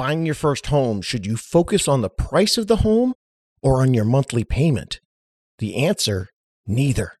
buying 0.00 0.24
your 0.24 0.34
first 0.34 0.68
home, 0.68 1.02
should 1.02 1.26
you 1.26 1.36
focus 1.36 1.86
on 1.86 2.00
the 2.00 2.08
price 2.08 2.56
of 2.56 2.68
the 2.68 2.76
home 2.76 3.12
or 3.62 3.82
on 3.82 3.92
your 3.92 4.06
monthly 4.06 4.44
payment? 4.44 4.98
The 5.58 5.76
answer 5.76 6.28
neither. 6.66 7.12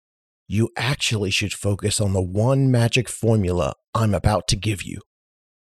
You 0.48 0.70
actually 0.78 1.30
should 1.30 1.52
focus 1.52 2.00
on 2.00 2.14
the 2.14 2.22
one 2.22 2.70
magic 2.70 3.06
formula 3.06 3.74
I'm 3.92 4.14
about 4.14 4.48
to 4.48 4.56
give 4.56 4.82
you. 4.82 5.02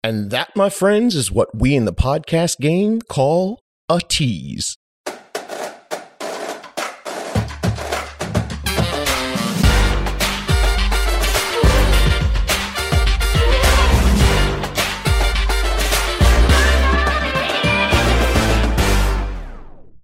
And 0.04 0.30
that, 0.30 0.54
my 0.54 0.70
friends, 0.70 1.16
is 1.16 1.32
what 1.32 1.48
we 1.52 1.74
in 1.74 1.84
the 1.84 1.92
podcast 1.92 2.60
game 2.60 3.00
call 3.00 3.58
a 3.88 4.00
tease. 4.00 4.76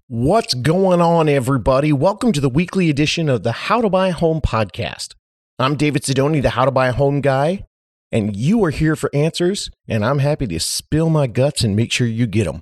What's 0.09 0.53
going 0.53 1.01
on, 1.01 1.27
everybody? 1.27 1.91
Welcome 1.91 2.31
to 2.31 2.39
the 2.39 2.47
weekly 2.47 2.89
edition 2.89 3.27
of 3.27 3.43
the 3.43 3.51
How 3.51 3.81
to 3.81 3.89
Buy 3.89 4.07
a 4.07 4.13
Home 4.13 4.39
podcast. 4.39 5.15
I'm 5.59 5.75
David 5.75 6.03
Sidoni, 6.03 6.41
the 6.41 6.51
How 6.51 6.63
to 6.63 6.71
Buy 6.71 6.87
a 6.87 6.93
Home 6.93 7.19
guy, 7.19 7.65
and 8.09 8.33
you 8.33 8.63
are 8.63 8.69
here 8.69 8.95
for 8.95 9.09
answers, 9.13 9.69
and 9.85 10.05
I'm 10.05 10.19
happy 10.19 10.47
to 10.47 10.61
spill 10.61 11.09
my 11.09 11.27
guts 11.27 11.61
and 11.61 11.75
make 11.75 11.91
sure 11.91 12.07
you 12.07 12.25
get 12.25 12.45
them. 12.45 12.61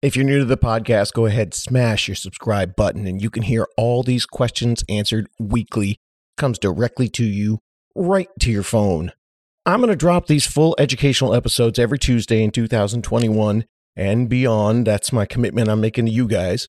If 0.00 0.16
you're 0.16 0.24
new 0.24 0.38
to 0.38 0.46
the 0.46 0.56
podcast, 0.56 1.12
go 1.12 1.26
ahead, 1.26 1.52
smash 1.52 2.08
your 2.08 2.14
subscribe 2.14 2.74
button, 2.76 3.06
and 3.06 3.20
you 3.20 3.28
can 3.28 3.42
hear 3.42 3.68
all 3.76 4.02
these 4.02 4.24
questions 4.24 4.82
answered 4.88 5.28
weekly. 5.38 5.98
Comes 6.38 6.58
directly 6.58 7.10
to 7.10 7.26
you, 7.26 7.58
right 7.94 8.30
to 8.40 8.50
your 8.50 8.62
phone. 8.62 9.12
I'm 9.66 9.80
going 9.80 9.90
to 9.90 9.96
drop 9.96 10.28
these 10.28 10.46
full 10.46 10.74
educational 10.78 11.34
episodes 11.34 11.78
every 11.78 11.98
Tuesday 11.98 12.42
in 12.42 12.52
2021 12.52 13.66
and 13.94 14.30
beyond. 14.30 14.86
That's 14.86 15.12
my 15.12 15.26
commitment 15.26 15.68
I'm 15.68 15.82
making 15.82 16.06
to 16.06 16.10
you 16.10 16.26
guys. 16.26 16.68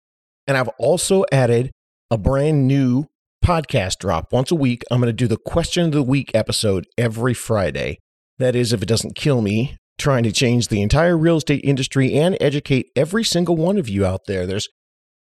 And 0.48 0.56
I've 0.56 0.70
also 0.78 1.24
added 1.30 1.70
a 2.10 2.16
brand 2.16 2.66
new 2.66 3.04
podcast 3.44 3.98
drop 3.98 4.32
once 4.32 4.50
a 4.50 4.56
week. 4.56 4.82
I'm 4.90 4.98
going 4.98 5.08
to 5.08 5.12
do 5.12 5.28
the 5.28 5.36
question 5.36 5.84
of 5.84 5.92
the 5.92 6.02
week 6.02 6.30
episode 6.34 6.86
every 6.96 7.34
Friday. 7.34 7.98
That 8.38 8.56
is, 8.56 8.72
if 8.72 8.82
it 8.82 8.88
doesn't 8.88 9.14
kill 9.14 9.42
me, 9.42 9.76
trying 9.98 10.22
to 10.22 10.32
change 10.32 10.68
the 10.68 10.80
entire 10.80 11.18
real 11.18 11.36
estate 11.36 11.60
industry 11.64 12.14
and 12.14 12.36
educate 12.40 12.86
every 12.96 13.24
single 13.24 13.56
one 13.56 13.76
of 13.76 13.90
you 13.90 14.06
out 14.06 14.22
there. 14.26 14.46
There's 14.46 14.68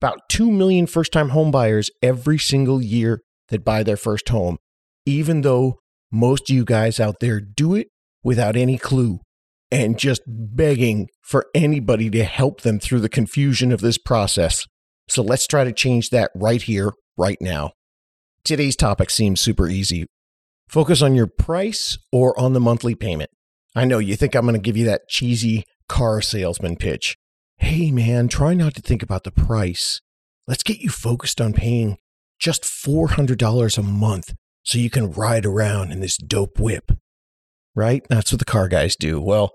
about 0.01 0.21
2 0.31 0.51
million 0.51 0.87
first 0.87 1.13
time 1.13 1.31
home 1.31 1.51
buyers 1.51 1.91
every 2.03 2.39
single 2.39 2.81
year 2.81 3.21
that 3.51 3.65
buy 3.65 3.83
their 3.83 3.99
first 3.99 4.31
home, 4.31 4.57
even 5.05 5.43
though 5.43 5.79
most 6.11 6.49
of 6.49 6.57
you 6.57 6.65
guys 6.65 6.99
out 6.99 7.17
there 7.21 7.41
do 7.41 7.75
it 7.75 7.89
without 8.25 8.57
any 8.57 8.79
clue 8.79 9.19
and 9.71 9.99
just 9.99 10.23
begging 10.27 11.09
for 11.23 11.45
anybody 11.55 12.09
to 12.09 12.25
help 12.25 12.63
them 12.63 12.81
through 12.81 13.01
the 13.01 13.09
confusion 13.09 13.71
of 13.71 13.83
this 13.83 13.99
process. 13.99 14.65
So 15.11 15.23
let's 15.23 15.49
try 15.49 15.65
to 15.65 15.73
change 15.73 16.11
that 16.11 16.31
right 16.37 16.63
here, 16.63 16.93
right 17.17 17.39
now. 17.41 17.73
Today's 18.45 18.77
topic 18.77 19.11
seems 19.11 19.41
super 19.41 19.69
easy. 19.69 20.07
Focus 20.69 21.03
on 21.03 21.17
your 21.17 21.27
price 21.27 21.99
or 22.13 22.39
on 22.39 22.53
the 22.53 22.61
monthly 22.61 22.95
payment. 22.95 23.31
I 23.75 23.85
know 23.85 23.99
you 23.99 24.15
think 24.15 24.37
I'm 24.37 24.43
going 24.43 24.55
to 24.55 24.61
give 24.61 24.77
you 24.77 24.85
that 24.87 25.09
cheesy 25.09 25.65
car 25.89 26.21
salesman 26.21 26.77
pitch. 26.77 27.17
Hey 27.57 27.91
man, 27.91 28.29
try 28.29 28.55
not 28.55 28.75
to 28.77 28.83
think 28.83 29.03
about 29.03 29.25
the 29.25 29.33
price. 29.33 30.01
Let's 30.47 30.63
get 30.63 30.79
you 30.79 30.91
focused 30.91 31.41
on 31.41 31.55
paying 31.55 31.99
just 32.39 32.63
$400 32.63 33.79
a 33.79 33.83
month 33.83 34.35
so 34.63 34.79
you 34.79 34.91
can 34.91 35.11
ride 35.11 35.45
around 35.45 35.91
in 35.91 35.99
this 35.99 36.17
dope 36.17 36.61
whip. 36.61 36.93
Right? 37.75 38.07
That's 38.09 38.33
what 38.33 38.39
the 38.39 38.45
car 38.45 38.69
guys 38.69 38.95
do. 38.95 39.21
Well, 39.21 39.55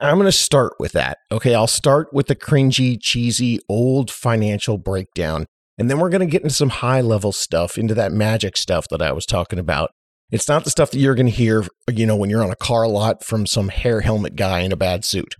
I'm 0.00 0.16
going 0.16 0.26
to 0.26 0.32
start 0.32 0.74
with 0.78 0.92
that. 0.92 1.18
Okay, 1.30 1.54
I'll 1.54 1.66
start 1.66 2.12
with 2.12 2.26
the 2.26 2.36
cringy, 2.36 2.98
cheesy, 3.00 3.60
old 3.68 4.10
financial 4.10 4.78
breakdown. 4.78 5.46
And 5.76 5.90
then 5.90 5.98
we're 5.98 6.08
going 6.08 6.20
to 6.20 6.26
get 6.26 6.42
into 6.42 6.54
some 6.54 6.70
high 6.70 7.02
level 7.02 7.32
stuff, 7.32 7.76
into 7.76 7.94
that 7.94 8.12
magic 8.12 8.56
stuff 8.56 8.88
that 8.88 9.02
I 9.02 9.12
was 9.12 9.26
talking 9.26 9.58
about. 9.58 9.90
It's 10.30 10.48
not 10.48 10.64
the 10.64 10.70
stuff 10.70 10.90
that 10.92 10.98
you're 10.98 11.14
going 11.14 11.26
to 11.26 11.32
hear, 11.32 11.66
you 11.92 12.06
know, 12.06 12.16
when 12.16 12.30
you're 12.30 12.42
on 12.42 12.50
a 12.50 12.56
car 12.56 12.86
lot 12.86 13.24
from 13.24 13.46
some 13.46 13.68
hair 13.68 14.00
helmet 14.00 14.36
guy 14.36 14.60
in 14.60 14.72
a 14.72 14.76
bad 14.76 15.04
suit. 15.04 15.34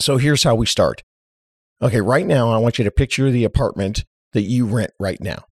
So 0.00 0.16
here's 0.16 0.42
how 0.42 0.54
we 0.54 0.66
start. 0.66 1.02
Okay, 1.82 2.00
right 2.00 2.26
now, 2.26 2.50
I 2.50 2.58
want 2.58 2.78
you 2.78 2.84
to 2.84 2.90
picture 2.90 3.30
the 3.30 3.44
apartment 3.44 4.04
that 4.32 4.42
you 4.42 4.64
rent 4.64 4.92
right 4.98 5.20
now. 5.20 5.44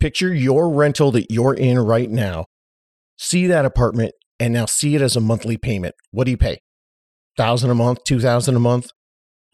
Picture 0.00 0.32
your 0.32 0.70
rental 0.70 1.10
that 1.12 1.30
you're 1.30 1.54
in 1.54 1.78
right 1.78 2.10
now. 2.10 2.46
See 3.16 3.46
that 3.46 3.64
apartment 3.64 4.12
and 4.40 4.52
now 4.52 4.66
see 4.66 4.94
it 4.94 5.02
as 5.02 5.16
a 5.16 5.20
monthly 5.20 5.56
payment. 5.56 5.94
What 6.10 6.24
do 6.24 6.30
you 6.30 6.36
pay? 6.36 6.58
Thousand 7.36 7.70
a 7.70 7.74
month, 7.74 8.04
two 8.04 8.20
thousand 8.20 8.56
a 8.56 8.60
month. 8.60 8.90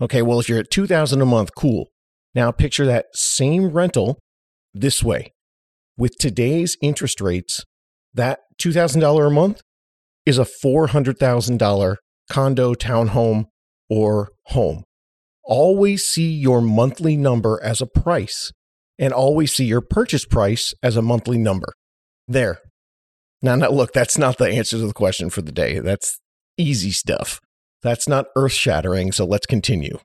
Okay, 0.01 0.23
well, 0.23 0.41
if 0.41 0.49
you're 0.49 0.59
at 0.59 0.71
two 0.71 0.87
thousand 0.87 1.21
a 1.21 1.27
month, 1.27 1.51
cool. 1.57 1.89
Now 2.35 2.51
picture 2.51 2.87
that 2.87 3.07
same 3.15 3.69
rental 3.69 4.19
this 4.73 5.03
way. 5.03 5.33
With 5.97 6.17
today's 6.19 6.77
interest 6.81 7.21
rates, 7.21 7.65
that 8.15 8.41
two 8.59 8.73
thousand 8.73 9.01
dollar 9.01 9.27
a 9.27 9.31
month 9.31 9.61
is 10.25 10.39
a 10.39 10.45
four 10.45 10.89
hundred 10.89 11.19
thousand 11.19 11.59
dollar 11.59 11.99
condo, 12.31 12.75
townhome, 12.75 13.47
or 13.89 14.31
home. 14.47 14.85
Always 15.45 16.07
see 16.07 16.31
your 16.31 16.61
monthly 16.61 17.17
number 17.17 17.61
as 17.63 17.81
a 17.81 17.87
price, 17.87 18.53
and 18.99 19.13
always 19.13 19.53
see 19.53 19.65
your 19.65 19.81
purchase 19.81 20.25
price 20.25 20.73
as 20.83 20.97
a 20.97 21.03
monthly 21.03 21.39
number. 21.39 21.73
There. 22.29 22.61
Now, 23.43 23.57
now 23.57 23.71
look, 23.71 23.93
that's 23.93 24.17
not 24.17 24.39
the 24.39 24.45
answer 24.45 24.77
to 24.77 24.87
the 24.87 24.93
question 24.93 25.31
for 25.31 25.43
the 25.43 25.51
day. 25.51 25.81
That's 25.81 26.21
easy 26.57 26.93
stuff. 26.93 27.41
That's 27.83 28.09
not 28.09 28.27
earth 28.37 28.53
shattering, 28.53 29.13
so 29.13 29.25
let's 29.25 29.47
continue. 29.47 29.99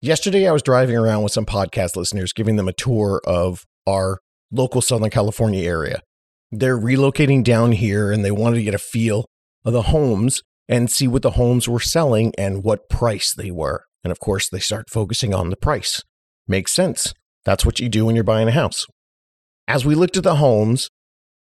Yesterday, 0.00 0.48
I 0.48 0.52
was 0.52 0.62
driving 0.62 0.96
around 0.96 1.22
with 1.22 1.32
some 1.32 1.46
podcast 1.46 1.96
listeners, 1.96 2.32
giving 2.32 2.56
them 2.56 2.68
a 2.68 2.72
tour 2.72 3.20
of 3.26 3.64
our 3.86 4.18
local 4.50 4.80
Southern 4.80 5.10
California 5.10 5.64
area. 5.68 6.00
They're 6.50 6.78
relocating 6.78 7.42
down 7.42 7.72
here 7.72 8.12
and 8.12 8.24
they 8.24 8.30
wanted 8.30 8.56
to 8.56 8.62
get 8.62 8.74
a 8.74 8.78
feel 8.78 9.26
of 9.64 9.72
the 9.72 9.82
homes 9.82 10.42
and 10.68 10.90
see 10.90 11.08
what 11.08 11.22
the 11.22 11.32
homes 11.32 11.68
were 11.68 11.80
selling 11.80 12.32
and 12.38 12.62
what 12.62 12.88
price 12.88 13.34
they 13.34 13.50
were. 13.50 13.84
And 14.04 14.12
of 14.12 14.20
course, 14.20 14.48
they 14.48 14.60
start 14.60 14.90
focusing 14.90 15.34
on 15.34 15.50
the 15.50 15.56
price. 15.56 16.02
Makes 16.46 16.72
sense. 16.72 17.12
That's 17.44 17.66
what 17.66 17.80
you 17.80 17.88
do 17.88 18.06
when 18.06 18.14
you're 18.14 18.24
buying 18.24 18.48
a 18.48 18.52
house. 18.52 18.86
As 19.68 19.84
we 19.84 19.94
looked 19.94 20.16
at 20.16 20.22
the 20.22 20.36
homes, 20.36 20.88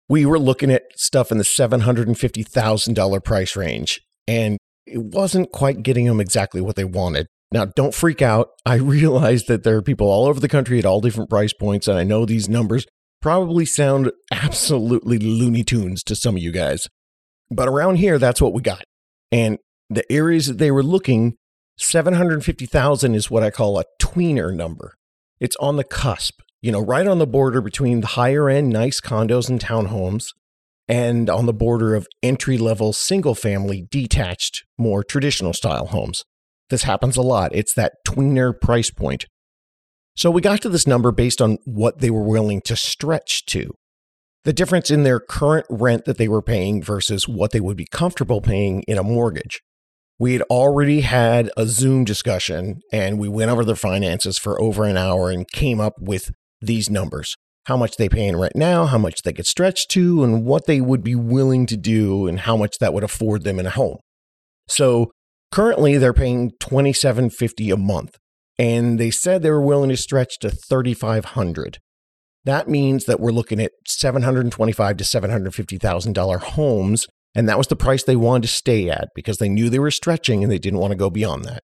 we 0.09 0.25
were 0.25 0.39
looking 0.39 0.71
at 0.71 0.83
stuff 0.95 1.31
in 1.31 1.37
the 1.37 1.43
$750,000 1.43 3.23
price 3.23 3.55
range. 3.55 4.01
And 4.27 4.57
it 4.85 5.03
wasn't 5.03 5.51
quite 5.51 5.83
getting 5.83 6.05
them 6.05 6.19
exactly 6.19 6.61
what 6.61 6.75
they 6.75 6.83
wanted. 6.83 7.27
Now, 7.51 7.65
don't 7.65 7.93
freak 7.93 8.21
out. 8.21 8.49
I 8.65 8.75
realize 8.75 9.45
that 9.45 9.63
there 9.63 9.77
are 9.77 9.81
people 9.81 10.07
all 10.07 10.25
over 10.25 10.39
the 10.39 10.47
country 10.47 10.79
at 10.79 10.85
all 10.85 11.01
different 11.01 11.29
price 11.29 11.53
points, 11.53 11.87
and 11.87 11.97
I 11.97 12.03
know 12.03 12.25
these 12.25 12.49
numbers 12.49 12.85
probably 13.21 13.65
sound 13.65 14.11
absolutely 14.31 15.17
Looney 15.19 15.63
Tunes 15.63 16.03
to 16.03 16.15
some 16.15 16.35
of 16.35 16.41
you 16.41 16.51
guys. 16.51 16.87
But 17.51 17.67
around 17.67 17.97
here, 17.97 18.17
that's 18.17 18.41
what 18.41 18.53
we 18.53 18.61
got. 18.61 18.83
And 19.31 19.59
the 19.89 20.09
areas 20.11 20.47
that 20.47 20.57
they 20.57 20.71
were 20.71 20.83
looking, 20.83 21.35
750,000 21.77 23.15
is 23.15 23.29
what 23.29 23.43
I 23.43 23.51
call 23.51 23.79
a 23.79 23.85
tweener 24.01 24.53
number. 24.53 24.95
It's 25.39 25.55
on 25.57 25.75
the 25.75 25.83
cusp, 25.83 26.41
you 26.61 26.71
know, 26.71 26.79
right 26.79 27.05
on 27.05 27.19
the 27.19 27.27
border 27.27 27.61
between 27.61 28.01
the 28.01 28.07
higher 28.07 28.49
end 28.49 28.69
nice 28.69 28.99
condos 28.99 29.49
and 29.49 29.59
townhomes 29.59 30.29
and 30.87 31.29
on 31.29 31.45
the 31.45 31.53
border 31.53 31.95
of 31.95 32.07
entry 32.21 32.57
level 32.57 32.93
single 32.93 33.35
family 33.35 33.87
detached, 33.89 34.63
more 34.77 35.03
traditional 35.03 35.53
style 35.53 35.87
homes. 35.87 36.23
This 36.69 36.83
happens 36.83 37.17
a 37.17 37.21
lot. 37.21 37.53
It's 37.53 37.73
that 37.73 37.93
tweener 38.07 38.59
price 38.59 38.89
point. 38.89 39.25
So 40.15 40.31
we 40.31 40.41
got 40.41 40.61
to 40.61 40.69
this 40.69 40.87
number 40.87 41.11
based 41.11 41.41
on 41.41 41.57
what 41.65 41.99
they 41.99 42.09
were 42.09 42.23
willing 42.23 42.61
to 42.61 42.75
stretch 42.75 43.45
to. 43.47 43.71
The 44.45 44.53
difference 44.53 44.89
in 44.91 45.03
their 45.03 45.19
current 45.19 45.65
rent 45.69 46.05
that 46.05 46.17
they 46.17 46.27
were 46.27 46.41
paying 46.41 46.81
versus 46.81 47.27
what 47.27 47.51
they 47.51 47.59
would 47.59 47.77
be 47.77 47.87
comfortable 47.91 48.41
paying 48.41 48.83
in 48.83 48.97
a 48.97 49.03
mortgage. 49.03 49.61
We 50.17 50.33
had 50.33 50.43
already 50.43 51.01
had 51.01 51.51
a 51.57 51.65
Zoom 51.65 52.05
discussion 52.05 52.79
and 52.91 53.19
we 53.19 53.27
went 53.27 53.51
over 53.51 53.65
their 53.65 53.75
finances 53.75 54.37
for 54.37 54.61
over 54.61 54.85
an 54.85 54.97
hour 54.97 55.29
and 55.29 55.49
came 55.51 55.81
up 55.81 55.95
with 55.99 56.31
these 56.61 56.89
numbers 56.89 57.35
how 57.65 57.75
much 57.77 57.97
they 57.97 58.09
pay 58.09 58.27
in 58.27 58.37
rent 58.37 58.55
now, 58.55 58.85
how 58.85 58.97
much 58.97 59.23
they 59.23 59.33
could 59.33 59.45
stretch 59.45 59.87
to, 59.89 60.23
and 60.23 60.45
what 60.45 60.65
they 60.65 60.81
would 60.81 61.03
be 61.03 61.15
willing 61.15 61.65
to 61.65 61.77
do 61.77 62.27
and 62.27 62.41
how 62.41 62.55
much 62.55 62.77
that 62.79 62.93
would 62.93 63.03
afford 63.03 63.43
them 63.43 63.59
in 63.59 63.65
a 63.65 63.71
home. 63.71 63.97
So 64.67 65.11
currently 65.51 65.97
they're 65.97 66.13
paying 66.13 66.51
2750 66.59 67.71
a 67.71 67.77
month 67.77 68.17
and 68.57 68.99
they 68.99 69.11
said 69.11 69.41
they 69.41 69.51
were 69.51 69.61
willing 69.61 69.89
to 69.89 69.97
stretch 69.97 70.39
to 70.39 70.49
3500. 70.49 71.79
That 72.45 72.69
means 72.69 73.05
that 73.05 73.19
we're 73.19 73.31
looking 73.31 73.59
at 73.59 73.71
725 73.87 74.97
to 74.97 75.03
750,000 75.03 76.13
dollar 76.13 76.37
homes 76.37 77.07
and 77.33 77.49
that 77.49 77.57
was 77.57 77.67
the 77.67 77.75
price 77.75 78.03
they 78.03 78.15
wanted 78.15 78.47
to 78.47 78.53
stay 78.53 78.89
at 78.89 79.09
because 79.13 79.39
they 79.39 79.49
knew 79.49 79.69
they 79.69 79.79
were 79.79 79.91
stretching 79.91 80.41
and 80.41 80.51
they 80.51 80.59
didn't 80.59 80.79
want 80.79 80.91
to 80.91 80.97
go 80.97 81.09
beyond 81.09 81.43
that. 81.45 81.63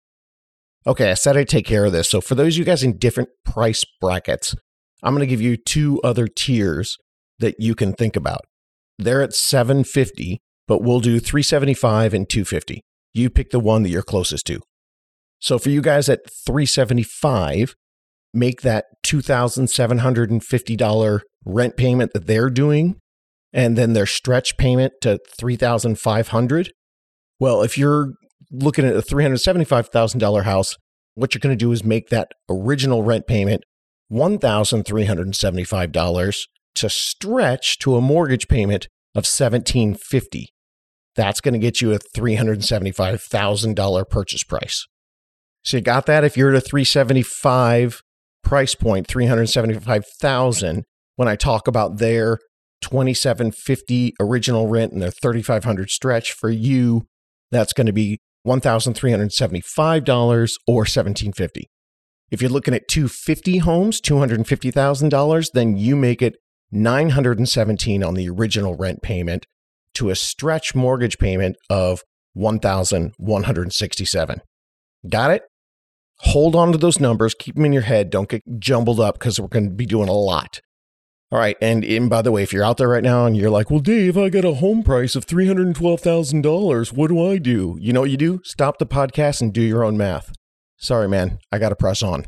Okay, 0.87 1.11
I 1.11 1.15
said 1.15 1.37
I'd 1.37 1.49
take 1.49 1.67
care 1.67 1.85
of 1.85 1.93
this. 1.93 2.11
So 2.11 2.21
for 2.21 2.35
those 2.35 2.55
of 2.55 2.59
you 2.59 2.65
guys 2.65 2.83
in 2.83 2.99
different 2.99 3.29
price 3.45 3.85
brackets, 4.01 4.57
I'm 5.03 5.15
going 5.15 5.21
to 5.21 5.27
give 5.27 5.41
you 5.41 5.57
two 5.57 6.01
other 6.03 6.29
tiers 6.29 6.97
that 7.39 7.57
you 7.59 7.75
can 7.75 7.93
think 7.93 8.17
about. 8.17 8.43
They're 8.99 9.23
at 9.23 9.35
750, 9.35 10.41
but 10.69 10.83
we'll 10.83 11.01
do 11.01 11.19
375 11.19 12.15
and 12.15 12.29
250. 12.29 12.83
You 13.15 13.31
pick 13.31 13.51
the 13.51 13.61
one 13.61 13.83
that 13.83 13.91
you're 13.91 14.03
closest 14.03 14.47
to. 14.47 14.61
So 15.41 15.59
for 15.59 15.71
you 15.71 15.83
guys 15.83 16.09
at 16.09 16.21
375, 16.47 17.75
make 18.33 18.63
that 18.63 18.87
$2,750 19.05 21.21
rent 21.45 21.77
payment 21.77 22.13
that 22.13 22.27
they're 22.27 22.51
doing 22.51 22.97
and 23.53 23.77
then 23.77 23.93
their 23.93 24.07
stretch 24.07 24.57
payment 24.57 24.93
to 25.03 25.19
3500 25.39 26.73
well 27.39 27.63
if 27.63 27.77
you're 27.77 28.13
looking 28.51 28.87
at 28.87 28.95
a 28.95 29.03
$375,000 29.03 30.45
house 30.45 30.77
what 31.15 31.35
you're 31.35 31.41
going 31.41 31.57
to 31.57 31.65
do 31.65 31.73
is 31.73 31.85
make 31.85 32.09
that 32.09 32.29
original 32.49 33.03
rent 33.03 33.27
payment 33.27 33.63
$1,375 34.13 36.47
to 36.75 36.91
stretch 36.91 37.79
to 37.79 37.97
a 37.97 38.01
mortgage 38.01 38.49
payment 38.49 38.89
of 39.15 39.25
1,750. 39.25 40.49
that's 41.15 41.41
going 41.41 41.55
to 41.55 41.59
get 41.59 41.81
you 41.81 41.93
a 41.93 41.99
$375,000 41.99 44.09
purchase 44.09 44.45
price 44.45 44.87
so 45.65 45.77
you 45.77 45.83
got 45.83 46.07
that 46.07 46.25
if 46.25 46.37
you're 46.37 46.51
at 46.51 46.57
a 46.57 46.61
375 46.61 48.03
price 48.43 48.75
point 48.75 49.07
375,000 49.07 50.85
when 51.17 51.29
I 51.29 51.37
talk 51.37 51.69
about 51.69 51.99
their 51.99 52.39
2750 52.81 54.15
original 54.21 54.67
rent 54.67 54.93
and 54.93 55.01
their 55.01 55.11
3500 55.11 55.91
stretch 55.91 56.33
for 56.33 56.51
you 56.51 57.07
that's 57.53 57.73
going 57.73 57.87
to 57.87 57.93
be 57.93 58.19
$1,375 58.47 60.59
or 60.67 60.79
1750. 60.79 61.71
If 62.33 62.41
you're 62.41 62.51
looking 62.51 62.73
at 62.73 62.89
250 62.89 63.59
homes, 63.59 64.01
$250,000, 64.01 65.53
then 65.53 65.77
you 65.77 65.95
make 65.95 66.23
it 66.23 66.37
917 66.71 68.03
on 68.03 68.15
the 68.15 68.31
original 68.31 68.75
rent 68.75 69.03
payment 69.03 69.45
to 69.97 70.09
a 70.09 70.17
stretch 70.17 70.75
mortgage 70.75 71.19
payment 71.19 71.57
of 71.69 72.03
1167. 72.33 74.41
Got 75.11 75.31
it? 75.31 75.43
Hold 76.21 76.57
on 76.57 76.73
to 76.73 76.79
those 76.79 76.99
numbers, 76.99 77.35
keep 77.35 77.57
them 77.57 77.67
in 77.67 77.75
your 77.75 77.83
head, 77.83 78.09
don't 78.09 78.31
get 78.31 78.43
jumbled 78.59 78.99
up 78.99 79.19
because 79.19 79.39
we're 79.39 79.49
going 79.49 79.69
to 79.69 79.75
be 79.75 79.85
doing 79.85 80.09
a 80.09 80.13
lot. 80.13 80.63
All 81.31 81.39
right. 81.39 81.59
And, 81.61 81.85
and 81.85 82.09
by 82.09 82.23
the 82.23 82.33
way, 82.33 82.43
if 82.43 82.51
you're 82.51 82.65
out 82.65 82.79
there 82.79 82.89
right 82.89 83.03
now 83.03 83.27
and 83.27 83.37
you're 83.37 83.51
like, 83.51 83.71
well, 83.71 83.81
Dave, 83.81 84.17
I 84.17 84.31
got 84.31 84.47
a 84.47 84.55
home 84.55 84.83
price 84.83 85.15
of 85.17 85.27
$312,000. 85.27 86.93
What 86.93 87.09
do 87.09 87.31
I 87.31 87.37
do? 87.37 87.77
You 87.79 87.93
know 87.93 88.01
what 88.01 88.11
you 88.11 88.17
do? 88.17 88.41
Stop 88.43 88.79
the 88.79 88.87
podcast 88.87 89.43
and 89.43 89.53
do 89.53 89.61
your 89.61 89.85
own 89.85 89.99
math. 89.99 90.33
Sorry, 90.83 91.09
man. 91.09 91.39
I 91.53 91.59
got 91.59 91.69
to 91.69 91.77
press 91.77 92.03
on. 92.03 92.27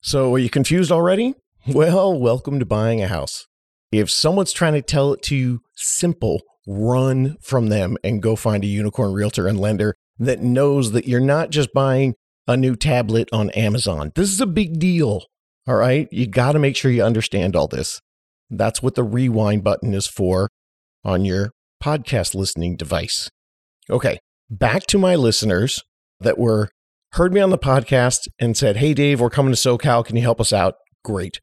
So, 0.00 0.32
are 0.32 0.38
you 0.38 0.48
confused 0.48 0.92
already? 0.92 1.34
Well, 1.66 2.12
welcome 2.20 2.58
to 2.58 2.66
buying 2.66 3.02
a 3.02 3.08
house. 3.08 3.46
If 3.90 4.10
someone's 4.10 4.52
trying 4.52 4.74
to 4.74 4.82
tell 4.82 5.14
it 5.14 5.22
to 5.22 5.34
you 5.34 5.60
simple, 5.76 6.42
run 6.66 7.38
from 7.40 7.68
them 7.68 7.96
and 8.04 8.22
go 8.22 8.36
find 8.36 8.62
a 8.62 8.66
unicorn 8.66 9.14
realtor 9.14 9.48
and 9.48 9.58
lender 9.58 9.94
that 10.18 10.42
knows 10.42 10.92
that 10.92 11.08
you're 11.08 11.20
not 11.20 11.48
just 11.48 11.72
buying 11.72 12.16
a 12.46 12.54
new 12.54 12.76
tablet 12.76 13.30
on 13.32 13.48
Amazon. 13.52 14.12
This 14.14 14.30
is 14.30 14.42
a 14.42 14.46
big 14.46 14.78
deal. 14.78 15.24
All 15.66 15.76
right. 15.76 16.06
You 16.12 16.26
got 16.26 16.52
to 16.52 16.58
make 16.58 16.76
sure 16.76 16.90
you 16.90 17.02
understand 17.02 17.56
all 17.56 17.66
this. 17.66 17.98
That's 18.50 18.82
what 18.82 18.94
the 18.94 19.04
rewind 19.04 19.64
button 19.64 19.94
is 19.94 20.06
for 20.06 20.50
on 21.02 21.24
your 21.24 21.50
podcast 21.82 22.34
listening 22.34 22.76
device. 22.76 23.30
Okay, 23.88 24.18
back 24.50 24.82
to 24.88 24.98
my 24.98 25.14
listeners 25.14 25.82
that 26.20 26.36
were 26.36 26.68
heard 27.14 27.32
me 27.32 27.40
on 27.40 27.50
the 27.50 27.58
podcast 27.58 28.28
and 28.38 28.56
said, 28.56 28.76
"Hey 28.76 28.94
Dave, 28.94 29.20
we're 29.20 29.30
coming 29.30 29.52
to 29.52 29.58
SoCal. 29.58 30.04
Can 30.04 30.16
you 30.16 30.22
help 30.22 30.40
us 30.40 30.52
out?" 30.52 30.74
Great. 31.04 31.40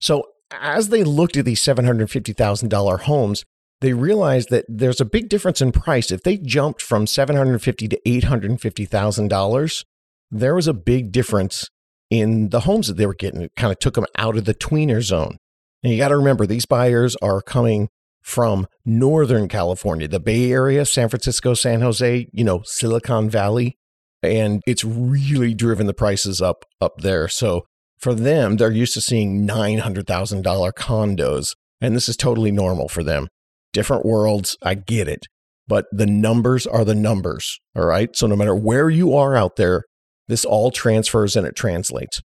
So, 0.00 0.24
as 0.50 0.88
they 0.88 1.04
looked 1.04 1.36
at 1.36 1.44
these 1.44 1.62
$750,000 1.62 3.02
homes, 3.02 3.44
they 3.80 3.92
realized 3.92 4.50
that 4.50 4.64
there's 4.68 5.00
a 5.00 5.04
big 5.04 5.28
difference 5.28 5.60
in 5.60 5.72
price. 5.72 6.10
If 6.10 6.22
they 6.22 6.36
jumped 6.36 6.80
from 6.80 7.06
750 7.06 7.88
to 7.88 8.00
$850,000, 8.06 9.84
there 10.30 10.54
was 10.54 10.68
a 10.68 10.74
big 10.74 11.10
difference 11.12 11.68
in 12.10 12.50
the 12.50 12.60
homes 12.60 12.88
that 12.88 12.96
they 12.96 13.06
were 13.06 13.14
getting. 13.14 13.42
It 13.42 13.52
kind 13.56 13.72
of 13.72 13.78
took 13.78 13.94
them 13.94 14.06
out 14.16 14.36
of 14.36 14.44
the 14.44 14.54
tweener 14.54 15.02
zone. 15.02 15.38
And 15.82 15.92
you 15.92 15.98
got 15.98 16.08
to 16.08 16.16
remember, 16.16 16.46
these 16.46 16.66
buyers 16.66 17.16
are 17.16 17.42
coming 17.42 17.88
from 18.22 18.68
Northern 18.84 19.48
California, 19.48 20.06
the 20.06 20.20
Bay 20.20 20.52
Area, 20.52 20.84
San 20.84 21.08
Francisco, 21.08 21.54
San 21.54 21.80
Jose, 21.80 22.28
you 22.32 22.44
know, 22.44 22.62
Silicon 22.64 23.28
Valley. 23.28 23.78
And 24.22 24.62
it's 24.66 24.84
really 24.84 25.54
driven 25.54 25.86
the 25.86 25.94
prices 25.94 26.40
up 26.40 26.64
up 26.80 26.98
there. 26.98 27.28
So 27.28 27.64
for 27.98 28.14
them, 28.14 28.56
they're 28.56 28.70
used 28.70 28.94
to 28.94 29.00
seeing 29.00 29.46
$900,000 29.46 30.72
condos. 30.72 31.54
And 31.80 31.96
this 31.96 32.08
is 32.08 32.16
totally 32.16 32.52
normal 32.52 32.88
for 32.88 33.02
them. 33.02 33.28
Different 33.72 34.04
worlds, 34.04 34.56
I 34.62 34.74
get 34.74 35.08
it. 35.08 35.26
But 35.66 35.86
the 35.90 36.06
numbers 36.06 36.66
are 36.66 36.84
the 36.84 36.94
numbers. 36.94 37.58
All 37.74 37.84
right. 37.84 38.14
So 38.14 38.26
no 38.26 38.36
matter 38.36 38.54
where 38.54 38.90
you 38.90 39.14
are 39.14 39.36
out 39.36 39.56
there, 39.56 39.84
this 40.28 40.44
all 40.44 40.70
transfers 40.70 41.36
and 41.36 41.46
it 41.46 41.56
translates. 41.56 42.20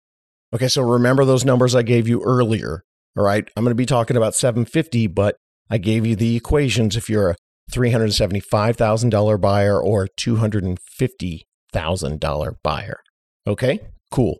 Okay. 0.54 0.68
So 0.68 0.82
remember 0.82 1.24
those 1.24 1.44
numbers 1.44 1.74
I 1.74 1.82
gave 1.82 2.08
you 2.08 2.22
earlier 2.22 2.84
all 3.16 3.24
right. 3.24 3.46
I'm 3.56 3.64
going 3.64 3.72
to 3.72 3.74
be 3.74 3.86
talking 3.86 4.16
about 4.16 4.34
750, 4.34 5.06
but 5.08 5.36
I 5.68 5.78
gave 5.78 6.06
you 6.06 6.16
the 6.16 6.36
equations 6.36 6.96
if 6.96 7.10
you're 7.10 7.30
a 7.30 7.36
$375,000 7.70 9.40
buyer 9.40 9.80
or 9.80 10.08
$250,000 11.74 12.54
buyer. 12.62 12.98
Okay, 13.46 13.80
cool. 14.10 14.38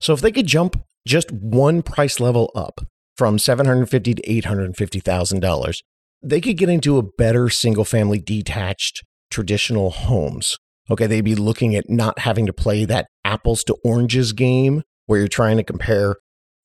So 0.00 0.12
if 0.12 0.20
they 0.20 0.32
could 0.32 0.46
jump 0.46 0.80
just 1.06 1.32
one 1.32 1.82
price 1.82 2.20
level 2.20 2.50
up 2.54 2.80
from 3.16 3.38
750 3.38 4.14
to 4.14 4.22
$850,000, 4.22 5.74
they 6.22 6.40
could 6.40 6.56
get 6.56 6.68
into 6.68 6.98
a 6.98 7.02
better 7.02 7.48
single 7.48 7.84
family 7.84 8.18
detached 8.18 9.02
traditional 9.30 9.90
homes. 9.90 10.56
Okay, 10.90 11.06
they'd 11.06 11.20
be 11.20 11.34
looking 11.34 11.74
at 11.74 11.88
not 11.88 12.20
having 12.20 12.46
to 12.46 12.52
play 12.52 12.84
that 12.84 13.06
apples 13.24 13.62
to 13.64 13.76
oranges 13.84 14.32
game 14.32 14.82
where 15.06 15.18
you're 15.18 15.28
trying 15.28 15.56
to 15.56 15.64
compare 15.64 16.16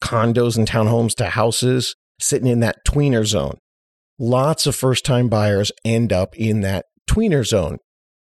condos 0.01 0.57
and 0.57 0.67
townhomes 0.67 1.15
to 1.15 1.25
houses 1.25 1.95
sitting 2.19 2.47
in 2.47 2.59
that 2.61 2.85
tweener 2.87 3.25
zone. 3.25 3.57
Lots 4.19 4.67
of 4.67 4.75
first 4.75 5.05
time 5.05 5.27
buyers 5.27 5.71
end 5.83 6.13
up 6.13 6.37
in 6.37 6.61
that 6.61 6.85
tweener 7.09 7.45
zone. 7.45 7.79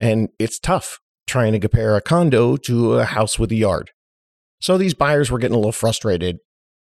And 0.02 0.30
it's 0.40 0.60
tough 0.60 1.00
trying 1.28 1.54
to 1.54 1.60
compare 1.60 1.96
a 1.96 2.02
condo 2.02 2.58
to 2.58 2.94
a 2.94 3.06
house 3.06 3.40
with 3.40 3.52
a 3.52 3.56
yard. 3.56 3.92
So 4.62 4.78
these 4.78 4.94
buyers 4.94 5.30
were 5.30 5.40
getting 5.40 5.56
a 5.56 5.60
little 5.60 5.72
frustrated. 5.72 6.38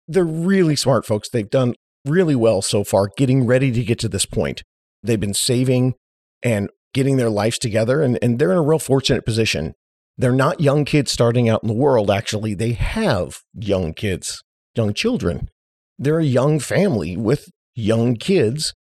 They're 0.08 0.24
really 0.24 0.76
smart 0.76 1.06
folks. 1.06 1.30
They've 1.30 1.50
done 1.50 1.76
really 2.06 2.36
well 2.36 2.62
so 2.62 2.84
far 2.84 3.10
getting 3.18 3.46
ready 3.46 3.72
to 3.72 3.84
get 3.84 4.00
to 4.00 4.10
this 4.10 4.26
point. 4.26 4.64
They've 5.02 5.20
been 5.20 5.34
saving 5.34 5.96
and 6.44 6.70
getting 6.94 7.18
their 7.18 7.30
lives 7.30 7.58
together, 7.58 8.02
and, 8.02 8.20
and 8.22 8.40
they're 8.40 8.52
in 8.52 8.58
a 8.58 8.64
real 8.64 8.80
fortunate 8.80 9.26
position. 9.26 9.74
They're 10.18 10.32
not 10.32 10.62
young 10.62 10.86
kids 10.86 11.12
starting 11.12 11.50
out 11.50 11.64
in 11.64 11.68
the 11.68 11.74
world. 11.74 12.10
Actually, 12.10 12.54
they 12.54 12.74
have 12.74 13.40
young 13.54 13.94
kids 13.94 14.42
young 14.76 14.94
children. 14.94 15.50
They're 15.98 16.20
a 16.20 16.26
young 16.26 16.60
family 16.60 17.18
with 17.18 17.50
young 17.74 18.16
kids, 18.16 18.74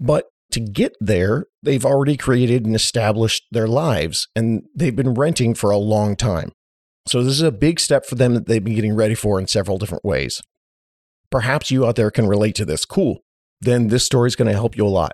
but 0.00 0.26
to 0.52 0.60
get 0.60 0.94
there, 1.00 1.46
they've 1.62 1.84
already 1.84 2.16
created 2.16 2.64
and 2.64 2.74
established 2.74 3.44
their 3.50 3.66
lives 3.66 4.28
and 4.34 4.62
they've 4.74 4.96
been 4.96 5.14
renting 5.14 5.54
for 5.54 5.70
a 5.70 5.78
long 5.78 6.16
time. 6.16 6.52
So, 7.08 7.22
this 7.22 7.34
is 7.34 7.42
a 7.42 7.52
big 7.52 7.78
step 7.78 8.04
for 8.04 8.16
them 8.16 8.34
that 8.34 8.46
they've 8.46 8.62
been 8.62 8.74
getting 8.74 8.96
ready 8.96 9.14
for 9.14 9.38
in 9.38 9.46
several 9.46 9.78
different 9.78 10.04
ways. 10.04 10.42
Perhaps 11.30 11.70
you 11.70 11.86
out 11.86 11.96
there 11.96 12.10
can 12.10 12.26
relate 12.26 12.54
to 12.56 12.64
this. 12.64 12.84
Cool. 12.84 13.18
Then 13.60 13.88
this 13.88 14.04
story 14.04 14.28
is 14.28 14.36
going 14.36 14.50
to 14.50 14.54
help 14.54 14.76
you 14.76 14.86
a 14.86 14.88
lot. 14.88 15.12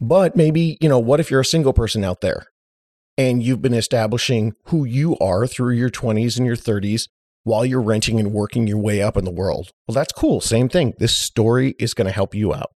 But 0.00 0.36
maybe, 0.36 0.76
you 0.80 0.88
know, 0.88 0.98
what 0.98 1.20
if 1.20 1.30
you're 1.30 1.40
a 1.40 1.44
single 1.44 1.72
person 1.72 2.04
out 2.04 2.20
there 2.20 2.46
and 3.16 3.42
you've 3.42 3.62
been 3.62 3.74
establishing 3.74 4.54
who 4.66 4.84
you 4.84 5.16
are 5.18 5.46
through 5.46 5.74
your 5.74 5.90
20s 5.90 6.36
and 6.36 6.46
your 6.46 6.56
30s 6.56 7.08
while 7.44 7.64
you're 7.64 7.82
renting 7.82 8.20
and 8.20 8.32
working 8.32 8.66
your 8.66 8.78
way 8.78 9.02
up 9.02 9.16
in 9.16 9.24
the 9.24 9.30
world. 9.30 9.70
Well, 9.86 9.94
that's 9.94 10.12
cool. 10.12 10.40
Same 10.40 10.68
thing. 10.68 10.94
This 10.98 11.16
story 11.16 11.74
is 11.78 11.94
going 11.94 12.06
to 12.06 12.12
help 12.12 12.34
you 12.34 12.54
out. 12.54 12.70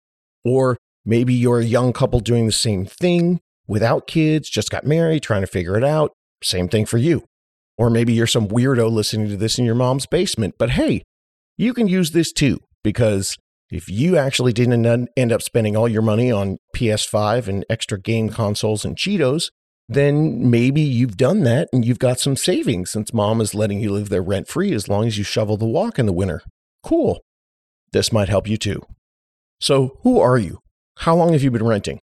Or 0.44 0.76
maybe 1.04 1.34
you're 1.34 1.60
a 1.60 1.64
young 1.64 1.92
couple 1.92 2.20
doing 2.20 2.46
the 2.46 2.52
same 2.52 2.86
thing 2.86 3.40
without 3.66 4.06
kids, 4.06 4.50
just 4.50 4.70
got 4.70 4.86
married, 4.86 5.22
trying 5.22 5.42
to 5.42 5.46
figure 5.46 5.76
it 5.76 5.84
out. 5.84 6.12
Same 6.42 6.68
thing 6.68 6.86
for 6.86 6.98
you. 6.98 7.24
Or 7.78 7.90
maybe 7.90 8.12
you're 8.12 8.26
some 8.26 8.48
weirdo 8.48 8.90
listening 8.90 9.28
to 9.28 9.36
this 9.36 9.58
in 9.58 9.64
your 9.64 9.74
mom's 9.74 10.06
basement. 10.06 10.54
But 10.58 10.70
hey, 10.70 11.02
you 11.56 11.72
can 11.74 11.88
use 11.88 12.10
this 12.10 12.32
too, 12.32 12.58
because 12.82 13.36
if 13.70 13.88
you 13.88 14.18
actually 14.18 14.52
didn't 14.52 15.08
end 15.16 15.32
up 15.32 15.42
spending 15.42 15.76
all 15.76 15.88
your 15.88 16.02
money 16.02 16.30
on 16.30 16.58
PS5 16.76 17.48
and 17.48 17.64
extra 17.70 17.98
game 17.98 18.28
consoles 18.28 18.84
and 18.84 18.96
Cheetos, 18.96 19.50
then 19.88 20.50
maybe 20.50 20.80
you've 20.80 21.16
done 21.16 21.42
that 21.44 21.68
and 21.72 21.84
you've 21.84 21.98
got 21.98 22.20
some 22.20 22.36
savings 22.36 22.90
since 22.90 23.12
mom 23.12 23.40
is 23.40 23.54
letting 23.54 23.80
you 23.80 23.90
live 23.90 24.08
there 24.08 24.22
rent 24.22 24.48
free 24.48 24.72
as 24.72 24.88
long 24.88 25.06
as 25.06 25.18
you 25.18 25.24
shovel 25.24 25.56
the 25.56 25.66
walk 25.66 25.98
in 25.98 26.06
the 26.06 26.12
winter. 26.12 26.42
Cool. 26.82 27.20
This 27.92 28.12
might 28.12 28.28
help 28.28 28.48
you 28.48 28.56
too. 28.56 28.82
So, 29.60 29.98
who 30.02 30.20
are 30.20 30.38
you? 30.38 30.58
How 31.02 31.16
long 31.16 31.32
have 31.32 31.42
you 31.42 31.50
been 31.50 31.66
renting? 31.66 31.98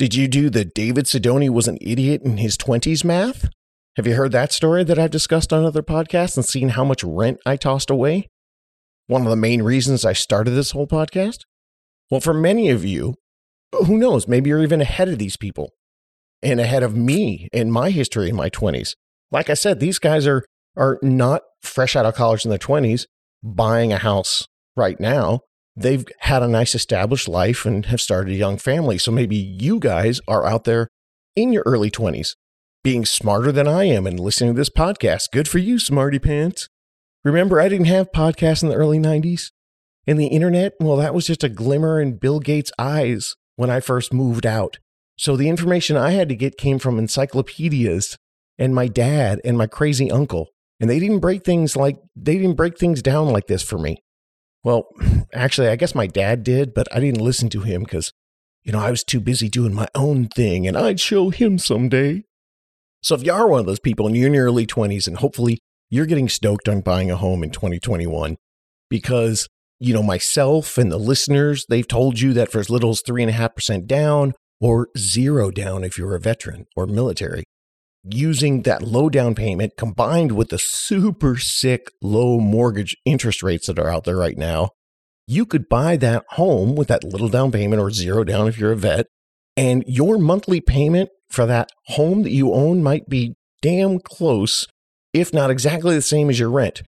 Did 0.00 0.16
you 0.16 0.26
do 0.26 0.50
the 0.50 0.64
David 0.64 1.04
Sidoni 1.04 1.48
was 1.48 1.68
an 1.68 1.78
idiot 1.80 2.22
in 2.24 2.38
his 2.38 2.56
20s 2.56 3.04
math? 3.04 3.48
Have 3.94 4.04
you 4.04 4.16
heard 4.16 4.32
that 4.32 4.50
story 4.50 4.82
that 4.82 4.98
I've 4.98 5.12
discussed 5.12 5.52
on 5.52 5.64
other 5.64 5.80
podcasts 5.80 6.36
and 6.36 6.44
seen 6.44 6.70
how 6.70 6.84
much 6.84 7.04
rent 7.04 7.38
I 7.46 7.54
tossed 7.54 7.88
away? 7.88 8.26
One 9.06 9.22
of 9.22 9.28
the 9.30 9.36
main 9.36 9.62
reasons 9.62 10.04
I 10.04 10.12
started 10.12 10.50
this 10.50 10.72
whole 10.72 10.88
podcast? 10.88 11.42
Well, 12.10 12.20
for 12.20 12.34
many 12.34 12.68
of 12.68 12.84
you, 12.84 13.14
who 13.86 13.96
knows, 13.96 14.26
maybe 14.26 14.50
you're 14.50 14.64
even 14.64 14.80
ahead 14.80 15.08
of 15.08 15.20
these 15.20 15.36
people 15.36 15.70
and 16.42 16.58
ahead 16.58 16.82
of 16.82 16.96
me 16.96 17.46
in 17.52 17.70
my 17.70 17.90
history 17.90 18.28
in 18.28 18.34
my 18.34 18.50
20s. 18.50 18.96
Like 19.30 19.50
I 19.50 19.54
said, 19.54 19.78
these 19.78 20.00
guys 20.00 20.26
are 20.26 20.44
are 20.76 20.98
not 21.00 21.42
fresh 21.62 21.94
out 21.94 22.06
of 22.06 22.16
college 22.16 22.44
in 22.44 22.48
their 22.48 22.58
20s 22.58 23.04
buying 23.44 23.92
a 23.92 23.98
house 23.98 24.48
right 24.74 24.98
now. 24.98 25.42
They've 25.74 26.06
had 26.20 26.42
a 26.42 26.48
nice 26.48 26.74
established 26.74 27.28
life 27.28 27.64
and 27.64 27.86
have 27.86 28.00
started 28.00 28.32
a 28.34 28.38
young 28.38 28.58
family. 28.58 28.98
So 28.98 29.10
maybe 29.10 29.36
you 29.36 29.78
guys 29.78 30.20
are 30.28 30.46
out 30.46 30.64
there 30.64 30.88
in 31.34 31.52
your 31.52 31.62
early 31.64 31.90
20s 31.90 32.34
being 32.84 33.04
smarter 33.04 33.52
than 33.52 33.68
I 33.68 33.84
am 33.84 34.06
and 34.06 34.18
listening 34.18 34.54
to 34.54 34.58
this 34.58 34.68
podcast. 34.70 35.30
Good 35.32 35.48
for 35.48 35.58
you, 35.58 35.78
smarty 35.78 36.18
pants. 36.18 36.68
Remember, 37.24 37.60
I 37.60 37.68
didn't 37.68 37.86
have 37.86 38.12
podcasts 38.12 38.62
in 38.62 38.68
the 38.68 38.74
early 38.74 38.98
90s. 38.98 39.50
And 40.06 40.18
the 40.18 40.26
internet, 40.26 40.72
well, 40.80 40.96
that 40.96 41.14
was 41.14 41.26
just 41.26 41.44
a 41.44 41.48
glimmer 41.48 42.00
in 42.00 42.18
Bill 42.18 42.40
Gates' 42.40 42.72
eyes 42.78 43.36
when 43.54 43.70
I 43.70 43.78
first 43.78 44.12
moved 44.12 44.44
out. 44.44 44.78
So 45.16 45.36
the 45.36 45.48
information 45.48 45.96
I 45.96 46.10
had 46.10 46.28
to 46.28 46.34
get 46.34 46.58
came 46.58 46.80
from 46.80 46.98
encyclopedias 46.98 48.16
and 48.58 48.74
my 48.74 48.88
dad 48.88 49.40
and 49.44 49.56
my 49.56 49.68
crazy 49.68 50.10
uncle. 50.10 50.48
And 50.80 50.90
they 50.90 50.98
didn't 50.98 51.20
break 51.20 51.44
things 51.44 51.76
like, 51.76 51.98
they 52.16 52.36
didn't 52.36 52.56
break 52.56 52.76
things 52.76 53.00
down 53.00 53.28
like 53.28 53.46
this 53.46 53.62
for 53.62 53.78
me. 53.78 54.02
Well, 54.64 54.88
actually, 55.32 55.68
I 55.68 55.76
guess 55.76 55.94
my 55.94 56.06
dad 56.06 56.42
did, 56.44 56.74
but 56.74 56.88
I 56.94 57.00
didn't 57.00 57.20
listen 57.20 57.48
to 57.50 57.60
him 57.60 57.82
because, 57.82 58.12
you 58.62 58.72
know, 58.72 58.80
I 58.80 58.90
was 58.90 59.04
too 59.04 59.20
busy 59.20 59.48
doing 59.48 59.74
my 59.74 59.88
own 59.94 60.28
thing 60.28 60.66
and 60.66 60.76
I'd 60.76 61.00
show 61.00 61.30
him 61.30 61.58
someday. 61.58 62.24
So 63.02 63.14
if 63.14 63.24
you 63.24 63.32
are 63.32 63.48
one 63.48 63.60
of 63.60 63.66
those 63.66 63.80
people 63.80 64.06
and 64.06 64.16
you're 64.16 64.28
in 64.28 64.34
your 64.34 64.46
early 64.46 64.66
20s 64.66 65.06
and 65.06 65.16
hopefully 65.16 65.58
you're 65.90 66.06
getting 66.06 66.28
stoked 66.28 66.68
on 66.68 66.80
buying 66.80 67.10
a 67.10 67.16
home 67.16 67.42
in 67.42 67.50
2021 67.50 68.36
because, 68.88 69.48
you 69.80 69.92
know, 69.92 70.02
myself 70.02 70.78
and 70.78 70.90
the 70.90 70.98
listeners, 70.98 71.66
they've 71.68 71.88
told 71.88 72.20
you 72.20 72.32
that 72.34 72.50
for 72.50 72.60
as 72.60 72.70
little 72.70 72.90
as 72.90 73.02
3.5% 73.02 73.86
down 73.86 74.34
or 74.60 74.88
zero 74.96 75.50
down 75.50 75.82
if 75.82 75.98
you're 75.98 76.14
a 76.14 76.20
veteran 76.20 76.66
or 76.76 76.86
military, 76.86 77.42
using 78.04 78.62
that 78.62 78.82
low 78.82 79.08
down 79.08 79.34
payment 79.34 79.72
combined 79.76 80.32
with 80.32 80.50
the 80.50 80.58
super 80.58 81.36
sick 81.36 81.88
low 82.00 82.38
mortgage 82.38 82.96
interest 83.04 83.42
rates 83.42 83.66
that 83.66 83.78
are 83.78 83.90
out 83.90 84.04
there 84.04 84.16
right 84.16 84.38
now, 84.38 84.70
you 85.26 85.46
could 85.46 85.68
buy 85.68 85.96
that 85.96 86.24
home 86.30 86.74
with 86.74 86.88
that 86.88 87.04
little 87.04 87.28
down 87.28 87.52
payment 87.52 87.80
or 87.80 87.90
zero 87.90 88.24
down 88.24 88.48
if 88.48 88.58
you're 88.58 88.72
a 88.72 88.76
vet. 88.76 89.06
And 89.56 89.84
your 89.86 90.18
monthly 90.18 90.60
payment 90.60 91.10
for 91.30 91.46
that 91.46 91.70
home 91.86 92.22
that 92.22 92.32
you 92.32 92.52
own 92.52 92.82
might 92.82 93.08
be 93.08 93.34
damn 93.60 93.98
close 93.98 94.66
if 95.12 95.32
not 95.32 95.50
exactly 95.50 95.94
the 95.94 96.02
same 96.02 96.30
as 96.30 96.38
your 96.38 96.50
rent. 96.50 96.82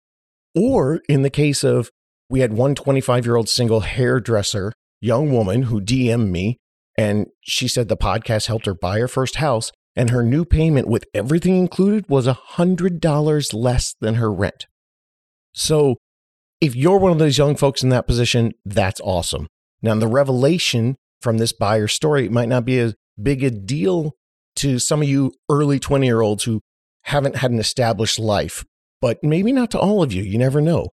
Or 0.54 1.00
in 1.08 1.22
the 1.22 1.30
case 1.30 1.64
of, 1.64 1.90
we 2.28 2.40
had 2.40 2.52
one 2.52 2.74
25 2.74 3.26
year 3.26 3.36
old 3.36 3.48
single 3.48 3.80
hairdresser, 3.80 4.72
young 5.00 5.32
woman 5.32 5.64
who 5.64 5.80
DM'd 5.80 6.30
me, 6.30 6.58
and 6.96 7.26
she 7.42 7.68
said 7.68 7.88
the 7.88 7.96
podcast 7.96 8.46
helped 8.46 8.66
her 8.66 8.74
buy 8.74 8.98
her 9.00 9.08
first 9.08 9.36
house, 9.36 9.70
and 9.96 10.10
her 10.10 10.22
new 10.22 10.44
payment 10.44 10.88
with 10.88 11.04
everything 11.12 11.56
included 11.56 12.08
was 12.08 12.26
$100 12.26 13.54
less 13.54 13.94
than 14.00 14.14
her 14.14 14.32
rent. 14.32 14.66
So 15.52 15.96
if 16.62 16.76
you're 16.76 16.98
one 16.98 17.10
of 17.10 17.18
those 17.18 17.36
young 17.36 17.56
folks 17.56 17.82
in 17.82 17.88
that 17.88 18.06
position, 18.06 18.52
that's 18.64 19.00
awesome. 19.00 19.48
Now, 19.82 19.96
the 19.96 20.06
revelation 20.06 20.96
from 21.20 21.38
this 21.38 21.52
buyer 21.52 21.88
story 21.88 22.28
might 22.28 22.48
not 22.48 22.64
be 22.64 22.78
as 22.78 22.94
big 23.20 23.42
a 23.42 23.50
deal 23.50 24.12
to 24.56 24.78
some 24.78 25.02
of 25.02 25.08
you 25.08 25.32
early 25.50 25.80
20 25.80 26.06
year 26.06 26.20
olds 26.20 26.44
who 26.44 26.60
haven't 27.02 27.36
had 27.36 27.50
an 27.50 27.58
established 27.58 28.20
life, 28.20 28.64
but 29.00 29.18
maybe 29.24 29.50
not 29.50 29.72
to 29.72 29.78
all 29.78 30.04
of 30.04 30.12
you. 30.12 30.22
You 30.22 30.38
never 30.38 30.60
know. 30.60 30.90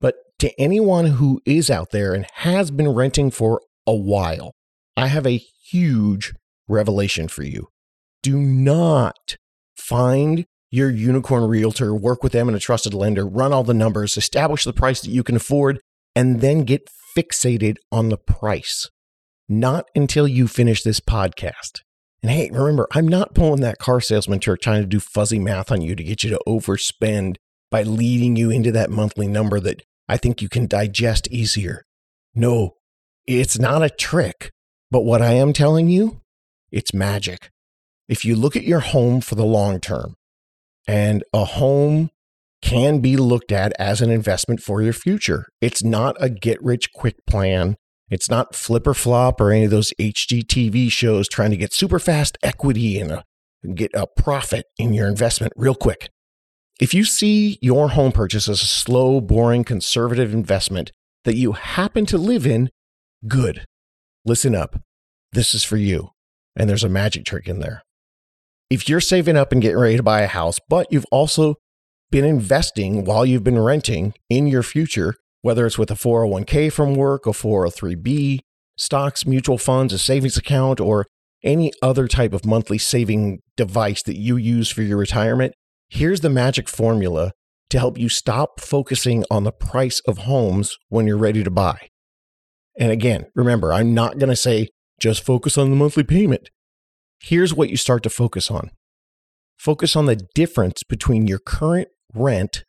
But 0.00 0.16
to 0.40 0.50
anyone 0.60 1.06
who 1.06 1.40
is 1.46 1.70
out 1.70 1.92
there 1.92 2.12
and 2.12 2.26
has 2.34 2.72
been 2.72 2.88
renting 2.88 3.30
for 3.30 3.60
a 3.86 3.94
while, 3.94 4.54
I 4.96 5.06
have 5.06 5.26
a 5.26 5.40
huge 5.70 6.34
revelation 6.66 7.28
for 7.28 7.44
you. 7.44 7.68
Do 8.24 8.38
not 8.40 9.36
find 9.76 10.46
your 10.76 10.90
unicorn 10.90 11.44
realtor, 11.44 11.94
work 11.94 12.22
with 12.22 12.32
them 12.32 12.48
and 12.48 12.56
a 12.56 12.60
trusted 12.60 12.92
lender, 12.92 13.26
run 13.26 13.52
all 13.52 13.64
the 13.64 13.72
numbers, 13.72 14.18
establish 14.18 14.64
the 14.64 14.74
price 14.74 15.00
that 15.00 15.10
you 15.10 15.22
can 15.22 15.34
afford, 15.34 15.80
and 16.14 16.42
then 16.42 16.64
get 16.64 16.90
fixated 17.16 17.76
on 17.90 18.10
the 18.10 18.18
price. 18.18 18.90
Not 19.48 19.86
until 19.94 20.28
you 20.28 20.46
finish 20.46 20.82
this 20.82 21.00
podcast. 21.00 21.80
And 22.22 22.30
hey, 22.30 22.50
remember, 22.52 22.86
I'm 22.92 23.08
not 23.08 23.34
pulling 23.34 23.62
that 23.62 23.78
car 23.78 24.02
salesman 24.02 24.38
trick 24.38 24.60
trying 24.60 24.82
to 24.82 24.86
do 24.86 25.00
fuzzy 25.00 25.38
math 25.38 25.72
on 25.72 25.80
you 25.80 25.94
to 25.94 26.04
get 26.04 26.22
you 26.22 26.30
to 26.30 26.40
overspend 26.46 27.36
by 27.70 27.82
leading 27.82 28.36
you 28.36 28.50
into 28.50 28.70
that 28.72 28.90
monthly 28.90 29.28
number 29.28 29.60
that 29.60 29.82
I 30.08 30.18
think 30.18 30.42
you 30.42 30.48
can 30.50 30.66
digest 30.66 31.26
easier. 31.28 31.84
No, 32.34 32.74
it's 33.26 33.58
not 33.58 33.82
a 33.82 33.88
trick. 33.88 34.50
But 34.90 35.04
what 35.04 35.22
I 35.22 35.32
am 35.32 35.52
telling 35.52 35.88
you, 35.88 36.20
it's 36.70 36.92
magic. 36.92 37.50
If 38.08 38.24
you 38.24 38.36
look 38.36 38.56
at 38.56 38.64
your 38.64 38.80
home 38.80 39.20
for 39.20 39.36
the 39.36 39.44
long 39.44 39.80
term, 39.80 40.16
and 40.86 41.24
a 41.32 41.44
home 41.44 42.10
can 42.62 43.00
be 43.00 43.16
looked 43.16 43.52
at 43.52 43.72
as 43.78 44.00
an 44.00 44.10
investment 44.10 44.60
for 44.60 44.82
your 44.82 44.92
future, 44.92 45.46
it's 45.60 45.84
not 45.84 46.16
a 46.18 46.28
get 46.28 46.62
rich 46.62 46.92
quick 46.92 47.16
plan 47.26 47.76
it's 48.08 48.30
not 48.30 48.54
flip 48.54 48.86
or 48.86 48.94
flop 48.94 49.40
or 49.40 49.50
any 49.50 49.64
of 49.64 49.70
those 49.70 49.92
HGTV 50.00 50.90
shows 50.92 51.28
trying 51.28 51.50
to 51.50 51.56
get 51.56 51.72
super 51.72 51.98
fast 51.98 52.38
equity 52.42 53.00
and, 53.00 53.10
a, 53.10 53.24
and 53.62 53.76
get 53.76 53.90
a 53.94 54.06
profit 54.06 54.66
in 54.78 54.92
your 54.92 55.08
investment 55.08 55.52
real 55.56 55.74
quick. 55.74 56.10
If 56.80 56.94
you 56.94 57.04
see 57.04 57.58
your 57.60 57.90
home 57.90 58.12
purchase 58.12 58.48
as 58.48 58.62
a 58.62 58.66
slow, 58.66 59.20
boring, 59.20 59.64
conservative 59.64 60.32
investment 60.32 60.92
that 61.24 61.36
you 61.36 61.52
happen 61.52 62.06
to 62.06 62.18
live 62.18 62.46
in, 62.46 62.70
good. 63.26 63.64
Listen 64.24 64.54
up. 64.54 64.80
This 65.32 65.54
is 65.54 65.64
for 65.64 65.76
you. 65.76 66.10
And 66.54 66.70
there's 66.70 66.84
a 66.84 66.88
magic 66.88 67.24
trick 67.24 67.48
in 67.48 67.58
there. 67.58 67.82
If 68.68 68.88
you're 68.88 69.00
saving 69.00 69.36
up 69.36 69.52
and 69.52 69.62
getting 69.62 69.78
ready 69.78 69.96
to 69.96 70.02
buy 70.02 70.22
a 70.22 70.26
house, 70.26 70.58
but 70.68 70.88
you've 70.90 71.06
also 71.12 71.54
been 72.10 72.24
investing 72.24 73.04
while 73.04 73.24
you've 73.24 73.44
been 73.44 73.58
renting 73.58 74.14
in 74.28 74.46
your 74.48 74.64
future, 74.64 75.14
whether 75.42 75.66
it's 75.66 75.78
with 75.78 75.90
a 75.90 75.94
401k 75.94 76.72
from 76.72 76.94
work, 76.94 77.26
a 77.26 77.30
403b, 77.30 78.40
stocks, 78.76 79.24
mutual 79.24 79.58
funds, 79.58 79.92
a 79.92 79.98
savings 79.98 80.36
account, 80.36 80.80
or 80.80 81.06
any 81.44 81.72
other 81.80 82.08
type 82.08 82.32
of 82.32 82.44
monthly 82.44 82.78
saving 82.78 83.40
device 83.56 84.02
that 84.02 84.16
you 84.16 84.36
use 84.36 84.68
for 84.68 84.82
your 84.82 84.98
retirement, 84.98 85.54
here's 85.88 86.20
the 86.20 86.30
magic 86.30 86.68
formula 86.68 87.32
to 87.70 87.78
help 87.78 87.98
you 87.98 88.08
stop 88.08 88.60
focusing 88.60 89.24
on 89.30 89.44
the 89.44 89.52
price 89.52 90.00
of 90.08 90.18
homes 90.18 90.76
when 90.88 91.06
you're 91.06 91.16
ready 91.16 91.44
to 91.44 91.50
buy. 91.50 91.88
And 92.78 92.90
again, 92.90 93.26
remember, 93.34 93.72
I'm 93.72 93.94
not 93.94 94.18
going 94.18 94.30
to 94.30 94.36
say 94.36 94.68
just 95.00 95.24
focus 95.24 95.56
on 95.56 95.70
the 95.70 95.76
monthly 95.76 96.04
payment. 96.04 96.50
Here's 97.26 97.52
what 97.52 97.70
you 97.70 97.76
start 97.76 98.04
to 98.04 98.10
focus 98.10 98.52
on 98.52 98.70
focus 99.56 99.96
on 99.96 100.06
the 100.06 100.14
difference 100.36 100.84
between 100.84 101.26
your 101.26 101.40
current 101.40 101.88
rent 102.14 102.62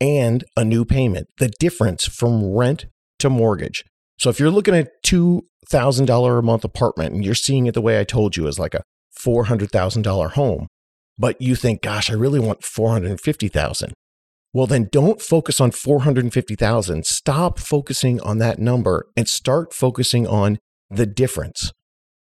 and 0.00 0.44
a 0.56 0.64
new 0.64 0.84
payment, 0.84 1.26
the 1.38 1.48
difference 1.58 2.06
from 2.06 2.54
rent 2.54 2.86
to 3.18 3.28
mortgage. 3.28 3.82
So 4.16 4.30
if 4.30 4.38
you're 4.38 4.52
looking 4.52 4.76
at 4.76 5.02
$2,000 5.04 6.38
a 6.38 6.42
month 6.42 6.62
apartment 6.62 7.12
and 7.12 7.24
you're 7.24 7.34
seeing 7.34 7.66
it 7.66 7.74
the 7.74 7.80
way 7.80 7.98
I 7.98 8.04
told 8.04 8.36
you 8.36 8.46
as 8.46 8.56
like 8.56 8.74
a 8.74 8.84
$400,000 9.18 10.30
home, 10.32 10.68
but 11.18 11.40
you 11.42 11.56
think, 11.56 11.82
gosh, 11.82 12.08
I 12.08 12.14
really 12.14 12.38
want 12.38 12.62
450,000. 12.62 13.92
Well, 14.52 14.68
then 14.68 14.88
don't 14.92 15.20
focus 15.20 15.60
on 15.60 15.72
450,000. 15.72 17.04
Stop 17.04 17.58
focusing 17.58 18.20
on 18.20 18.38
that 18.38 18.60
number 18.60 19.08
and 19.16 19.28
start 19.28 19.74
focusing 19.74 20.24
on 20.24 20.58
the 20.88 21.06
difference. 21.06 21.72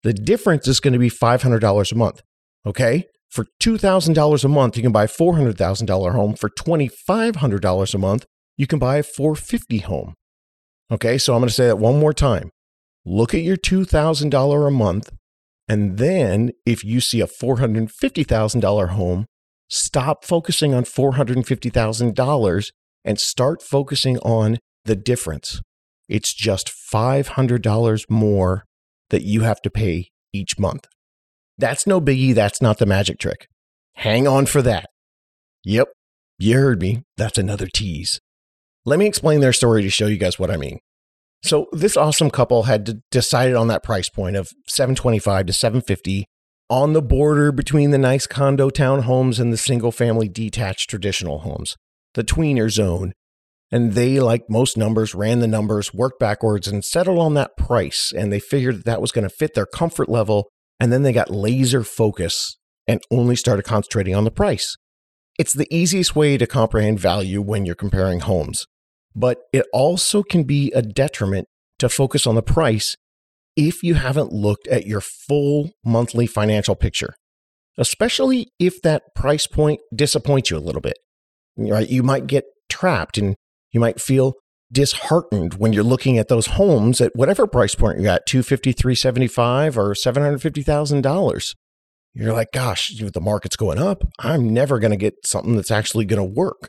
The 0.02 0.12
difference 0.12 0.66
is 0.66 0.80
going 0.80 0.92
to 0.92 0.98
be 0.98 1.10
$500 1.10 1.92
a 1.92 1.94
month. 1.94 2.22
Okay. 2.66 3.06
For 3.30 3.46
$2,000 3.60 4.44
a 4.44 4.48
month, 4.48 4.76
you 4.76 4.82
can 4.82 4.92
buy 4.92 5.04
a 5.04 5.08
$400,000 5.08 6.12
home. 6.12 6.34
For 6.34 6.50
$2,500 6.50 7.94
a 7.94 7.98
month, 7.98 8.26
you 8.58 8.66
can 8.66 8.78
buy 8.78 8.98
a 8.98 9.02
450 9.02 9.78
home. 9.78 10.14
Okay, 10.90 11.16
so 11.16 11.32
I'm 11.32 11.40
going 11.40 11.48
to 11.48 11.54
say 11.54 11.66
that 11.66 11.78
one 11.78 11.98
more 11.98 12.12
time. 12.12 12.50
Look 13.06 13.32
at 13.32 13.40
your 13.40 13.56
$2,000 13.56 14.68
a 14.68 14.70
month, 14.70 15.10
and 15.66 15.96
then 15.96 16.50
if 16.66 16.84
you 16.84 17.00
see 17.00 17.22
a 17.22 17.26
$450,000 17.26 18.88
home, 18.90 19.26
stop 19.68 20.24
focusing 20.26 20.74
on 20.74 20.84
$450,000 20.84 22.72
and 23.04 23.18
start 23.18 23.62
focusing 23.62 24.18
on 24.18 24.58
the 24.84 24.94
difference. 24.94 25.62
It's 26.08 26.34
just 26.34 26.70
$500 26.92 28.10
more 28.10 28.64
that 29.12 29.22
you 29.22 29.42
have 29.42 29.62
to 29.62 29.70
pay 29.70 30.08
each 30.32 30.58
month. 30.58 30.88
That's 31.56 31.86
no 31.86 32.00
biggie. 32.00 32.34
That's 32.34 32.60
not 32.60 32.78
the 32.78 32.86
magic 32.86 33.18
trick. 33.20 33.46
Hang 33.94 34.26
on 34.26 34.46
for 34.46 34.62
that. 34.62 34.90
Yep, 35.64 35.88
you 36.38 36.58
heard 36.58 36.80
me. 36.80 37.04
That's 37.16 37.38
another 37.38 37.68
tease. 37.68 38.20
Let 38.84 38.98
me 38.98 39.06
explain 39.06 39.40
their 39.40 39.52
story 39.52 39.82
to 39.82 39.90
show 39.90 40.06
you 40.06 40.16
guys 40.16 40.40
what 40.40 40.50
I 40.50 40.56
mean. 40.56 40.80
So 41.44 41.68
this 41.72 41.96
awesome 41.96 42.30
couple 42.30 42.64
had 42.64 43.02
decided 43.10 43.54
on 43.54 43.68
that 43.68 43.82
price 43.82 44.08
point 44.08 44.34
of 44.36 44.50
725 44.66 45.46
to 45.46 45.52
750 45.52 46.26
on 46.68 46.94
the 46.94 47.02
border 47.02 47.52
between 47.52 47.90
the 47.90 47.98
nice 47.98 48.26
condo 48.26 48.70
townhomes 48.70 49.38
and 49.38 49.52
the 49.52 49.56
single 49.56 49.92
family 49.92 50.28
detached 50.28 50.88
traditional 50.88 51.40
homes, 51.40 51.76
the 52.14 52.24
tweener 52.24 52.70
zone. 52.70 53.12
And 53.72 53.94
they, 53.94 54.20
like 54.20 54.44
most 54.48 54.76
numbers, 54.76 55.14
ran 55.14 55.40
the 55.40 55.48
numbers, 55.48 55.94
worked 55.94 56.20
backwards, 56.20 56.68
and 56.68 56.84
settled 56.84 57.18
on 57.18 57.34
that 57.34 57.56
price. 57.56 58.12
And 58.14 58.30
they 58.30 58.38
figured 58.38 58.76
that, 58.76 58.84
that 58.84 59.00
was 59.00 59.12
going 59.12 59.26
to 59.26 59.34
fit 59.34 59.54
their 59.54 59.66
comfort 59.66 60.08
level 60.08 60.50
and 60.82 60.92
then 60.92 61.04
they 61.04 61.12
got 61.12 61.30
laser 61.30 61.84
focus 61.84 62.56
and 62.88 63.00
only 63.08 63.36
started 63.36 63.62
concentrating 63.62 64.16
on 64.16 64.24
the 64.24 64.32
price. 64.32 64.76
It's 65.38 65.52
the 65.52 65.72
easiest 65.72 66.16
way 66.16 66.36
to 66.36 66.44
comprehend 66.44 66.98
value 66.98 67.40
when 67.40 67.64
you're 67.64 67.76
comparing 67.76 68.18
homes, 68.18 68.66
but 69.14 69.38
it 69.52 69.64
also 69.72 70.24
can 70.24 70.42
be 70.42 70.72
a 70.72 70.82
detriment 70.82 71.46
to 71.78 71.88
focus 71.88 72.26
on 72.26 72.34
the 72.34 72.42
price 72.42 72.96
if 73.56 73.84
you 73.84 73.94
haven't 73.94 74.32
looked 74.32 74.66
at 74.66 74.84
your 74.84 75.00
full 75.00 75.70
monthly 75.84 76.26
financial 76.26 76.74
picture, 76.74 77.14
especially 77.78 78.48
if 78.58 78.82
that 78.82 79.14
price 79.14 79.46
point 79.46 79.78
disappoints 79.94 80.50
you 80.50 80.56
a 80.56 80.58
little 80.58 80.80
bit. 80.80 80.98
Right? 81.56 81.88
You 81.88 82.02
might 82.02 82.26
get 82.26 82.44
trapped 82.68 83.18
and 83.18 83.36
you 83.72 83.80
might 83.80 84.00
feel 84.00 84.34
disheartened 84.70 85.54
when 85.54 85.72
you're 85.72 85.82
looking 85.82 86.16
at 86.18 86.28
those 86.28 86.46
homes 86.46 87.00
at 87.00 87.12
whatever 87.14 87.46
price 87.46 87.74
point 87.74 88.00
you're 88.00 88.10
at 88.10 88.24
250 88.26 88.72
375 88.72 89.76
or 89.76 89.92
$750000 89.92 91.54
you're 92.14 92.32
like 92.32 92.52
gosh 92.52 92.92
the 92.98 93.20
market's 93.20 93.56
going 93.56 93.78
up. 93.78 94.04
I'm 94.18 94.52
never 94.52 94.78
going 94.78 94.90
to 94.90 94.96
get 94.96 95.26
something 95.26 95.56
that's 95.56 95.70
actually 95.70 96.04
going 96.04 96.18
to 96.18 96.34
work. 96.34 96.68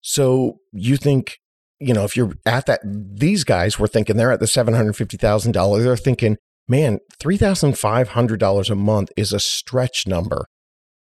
So 0.00 0.58
you 0.72 0.96
think 0.96 1.38
you 1.80 1.92
know 1.92 2.04
if 2.04 2.16
you're 2.16 2.32
at 2.46 2.66
that 2.66 2.80
these 2.84 3.44
guys 3.44 3.78
were 3.78 3.88
thinking 3.88 4.16
they're 4.16 4.32
at 4.32 4.40
the 4.40 4.46
$750000 4.46 5.82
they're 5.82 5.96
thinking 5.96 6.36
man 6.68 6.98
$3500 7.20 8.70
a 8.70 8.74
month 8.74 9.10
is 9.16 9.32
a 9.32 9.40
stretch 9.40 10.06
number. 10.06 10.46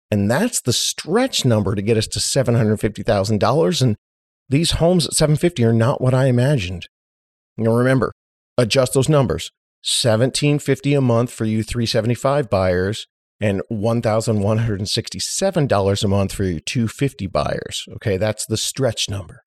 And 0.10 0.29
that's 0.29 0.62
the 0.62 0.74
stretch 0.74 1.43
number 1.43 1.74
to 1.74 1.81
get 1.81 1.98
us 1.98 2.07
to 2.07 2.19
$750000 2.19 3.81
and 3.81 3.95
these 4.50 4.71
homes 4.71 5.05
at 5.07 5.13
750 5.13 5.63
are 5.63 5.71
not 5.73 6.01
what 6.01 6.13
I 6.13 6.25
imagined. 6.25 6.89
Now 7.57 7.73
remember, 7.73 8.12
adjust 8.57 8.93
those 8.93 9.09
numbers. 9.09 9.50
1750 9.83 10.93
a 10.93 11.01
month 11.01 11.31
for 11.31 11.45
you 11.45 11.62
375 11.62 12.50
buyers 12.50 13.05
and 13.41 13.62
$1,167 13.71 16.03
a 16.03 16.07
month 16.07 16.33
for 16.33 16.43
your 16.45 16.62
250 16.62 17.27
buyers. 17.27 17.85
Okay, 17.95 18.15
that's 18.15 18.45
the 18.45 18.55
stretch 18.55 19.09
number. 19.09 19.43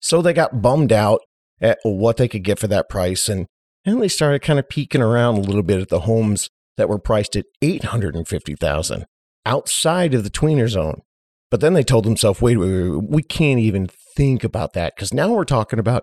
So 0.00 0.22
they 0.22 0.32
got 0.32 0.62
bummed 0.62 0.92
out 0.92 1.20
at 1.60 1.78
what 1.82 2.16
they 2.16 2.28
could 2.28 2.44
get 2.44 2.58
for 2.58 2.68
that 2.68 2.88
price 2.88 3.28
and 3.28 3.46
and 3.84 4.00
they 4.02 4.08
started 4.08 4.40
kind 4.42 4.58
of 4.58 4.68
peeking 4.68 5.00
around 5.00 5.36
a 5.36 5.42
little 5.42 5.62
bit 5.62 5.80
at 5.80 5.90
the 5.90 6.00
homes 6.00 6.50
that 6.76 6.88
were 6.88 6.98
priced 6.98 7.36
at 7.36 7.46
850,000 7.62 9.06
outside 9.44 10.12
of 10.12 10.24
the 10.24 10.30
tweener 10.30 10.68
zone. 10.68 11.02
But 11.50 11.60
then 11.60 11.74
they 11.74 11.84
told 11.84 12.04
themselves, 12.04 12.42
wait, 12.42 12.56
wait, 12.56 12.72
wait, 12.72 13.08
we 13.08 13.22
can't 13.22 13.60
even 13.60 13.86
think 14.16 14.42
about 14.42 14.72
that 14.72 14.94
because 14.96 15.14
now 15.14 15.32
we're 15.32 15.44
talking 15.44 15.78
about 15.78 16.02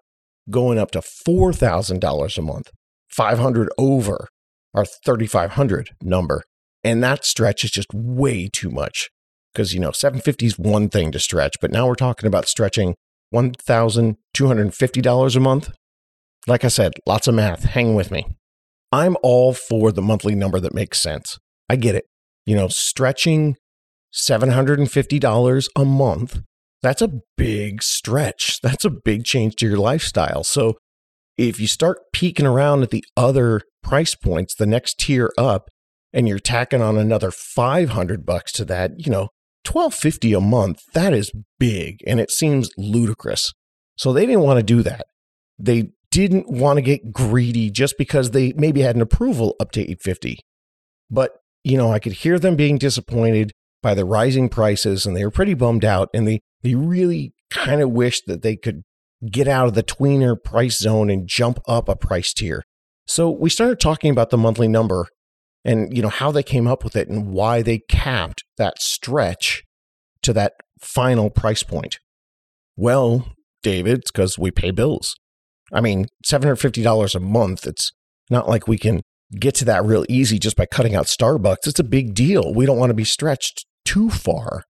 going 0.49 0.77
up 0.77 0.91
to 0.91 0.99
$4,000 0.99 2.37
a 2.37 2.41
month, 2.41 2.71
500 3.09 3.69
over 3.77 4.27
our 4.73 4.85
3,500 4.85 5.89
number. 6.01 6.43
And 6.83 7.03
that 7.03 7.25
stretch 7.25 7.63
is 7.63 7.71
just 7.71 7.87
way 7.93 8.49
too 8.51 8.69
much 8.69 9.09
because, 9.53 9.73
you 9.73 9.79
know, 9.79 9.91
750 9.91 10.45
is 10.45 10.59
one 10.59 10.89
thing 10.89 11.11
to 11.11 11.19
stretch, 11.19 11.55
but 11.61 11.71
now 11.71 11.87
we're 11.87 11.95
talking 11.95 12.27
about 12.27 12.47
stretching 12.47 12.95
$1,250 13.33 15.35
a 15.35 15.39
month. 15.39 15.73
Like 16.45 16.65
I 16.65 16.67
said, 16.67 16.93
lots 17.07 17.27
of 17.27 17.35
math. 17.35 17.63
Hang 17.63 17.95
with 17.95 18.11
me. 18.11 18.27
I'm 18.91 19.15
all 19.23 19.53
for 19.53 19.91
the 19.91 20.01
monthly 20.01 20.35
number 20.35 20.59
that 20.59 20.73
makes 20.73 20.99
sense. 20.99 21.39
I 21.69 21.77
get 21.77 21.95
it. 21.95 22.05
You 22.45 22.55
know, 22.55 22.67
stretching 22.67 23.55
$750 24.13 25.69
a 25.75 25.85
month, 25.85 26.41
that's 26.83 27.01
a 27.01 27.11
big 27.37 27.81
stretch. 27.81 28.59
That's 28.61 28.85
a 28.85 28.89
big 28.89 29.23
change 29.23 29.55
to 29.55 29.67
your 29.67 29.77
lifestyle. 29.77 30.43
So 30.43 30.77
if 31.37 31.59
you 31.59 31.65
start 31.65 31.97
peeking 32.11 32.45
around 32.45 32.83
at 32.83 32.91
the 32.91 33.05
other 33.17 33.61
price 33.81 34.13
points, 34.13 34.53
the 34.53 34.67
next 34.67 34.99
tier 34.99 35.31
up, 35.37 35.69
and 36.11 36.27
you're 36.27 36.39
tacking 36.39 36.81
on 36.81 36.97
another 36.97 37.31
500 37.31 38.25
bucks 38.25 38.51
to 38.53 38.65
that, 38.65 38.91
you 38.97 39.11
know, 39.11 39.29
1250 39.65 40.33
a 40.33 40.41
month, 40.41 40.83
that 40.93 41.13
is 41.13 41.31
big 41.57 42.03
and 42.05 42.19
it 42.19 42.29
seems 42.29 42.69
ludicrous. 42.77 43.53
So 43.97 44.11
they 44.11 44.25
didn't 44.25 44.41
want 44.41 44.59
to 44.59 44.63
do 44.63 44.83
that. 44.83 45.05
They 45.57 45.89
didn't 46.11 46.49
want 46.49 46.77
to 46.77 46.81
get 46.81 47.13
greedy 47.13 47.71
just 47.71 47.97
because 47.97 48.31
they 48.31 48.53
maybe 48.53 48.81
had 48.81 48.95
an 48.95 49.01
approval 49.01 49.55
up 49.59 49.71
to 49.71 49.81
850. 49.81 50.39
But, 51.09 51.31
you 51.63 51.77
know, 51.77 51.91
I 51.91 51.99
could 51.99 52.13
hear 52.13 52.37
them 52.37 52.55
being 52.55 52.77
disappointed 52.77 53.51
by 53.81 53.93
the 53.93 54.05
rising 54.05 54.49
prices 54.49 55.05
and 55.05 55.15
they 55.15 55.23
were 55.23 55.31
pretty 55.31 55.53
bummed 55.53 55.85
out 55.85 56.09
and 56.13 56.27
they, 56.27 56.41
they 56.63 56.75
really 56.75 57.33
kind 57.49 57.81
of 57.81 57.91
wish 57.91 58.21
that 58.25 58.41
they 58.41 58.55
could 58.55 58.83
get 59.29 59.47
out 59.47 59.67
of 59.67 59.73
the 59.73 59.83
tweener 59.83 60.41
price 60.41 60.79
zone 60.79 61.09
and 61.09 61.27
jump 61.27 61.59
up 61.67 61.87
a 61.87 61.95
price 61.95 62.33
tier. 62.33 62.63
So 63.05 63.29
we 63.29 63.49
started 63.49 63.79
talking 63.79 64.11
about 64.11 64.29
the 64.29 64.37
monthly 64.37 64.67
number 64.67 65.07
and 65.65 65.95
you 65.95 66.01
know 66.01 66.09
how 66.09 66.31
they 66.31 66.43
came 66.43 66.67
up 66.67 66.83
with 66.83 66.95
it 66.95 67.07
and 67.07 67.31
why 67.31 67.61
they 67.61 67.79
capped 67.79 68.43
that 68.57 68.81
stretch 68.81 69.63
to 70.23 70.33
that 70.33 70.53
final 70.81 71.29
price 71.29 71.63
point. 71.63 71.99
Well, 72.75 73.33
David, 73.61 73.99
it's 73.99 74.11
because 74.11 74.37
we 74.37 74.51
pay 74.51 74.71
bills. 74.71 75.15
I 75.71 75.81
mean, 75.81 76.07
$750 76.25 77.15
a 77.15 77.19
month, 77.19 77.65
it's 77.65 77.91
not 78.29 78.47
like 78.47 78.67
we 78.67 78.77
can 78.77 79.01
get 79.39 79.55
to 79.55 79.65
that 79.65 79.83
real 79.83 80.05
easy 80.09 80.37
just 80.37 80.55
by 80.55 80.65
cutting 80.65 80.95
out 80.95 81.05
Starbucks. 81.05 81.67
It's 81.67 81.79
a 81.79 81.83
big 81.83 82.13
deal. 82.13 82.53
We 82.53 82.65
don't 82.65 82.77
want 82.77 82.89
to 82.89 82.95
be 82.95 83.03
stretched 83.03 83.65
too 83.85 84.09
far. 84.09 84.63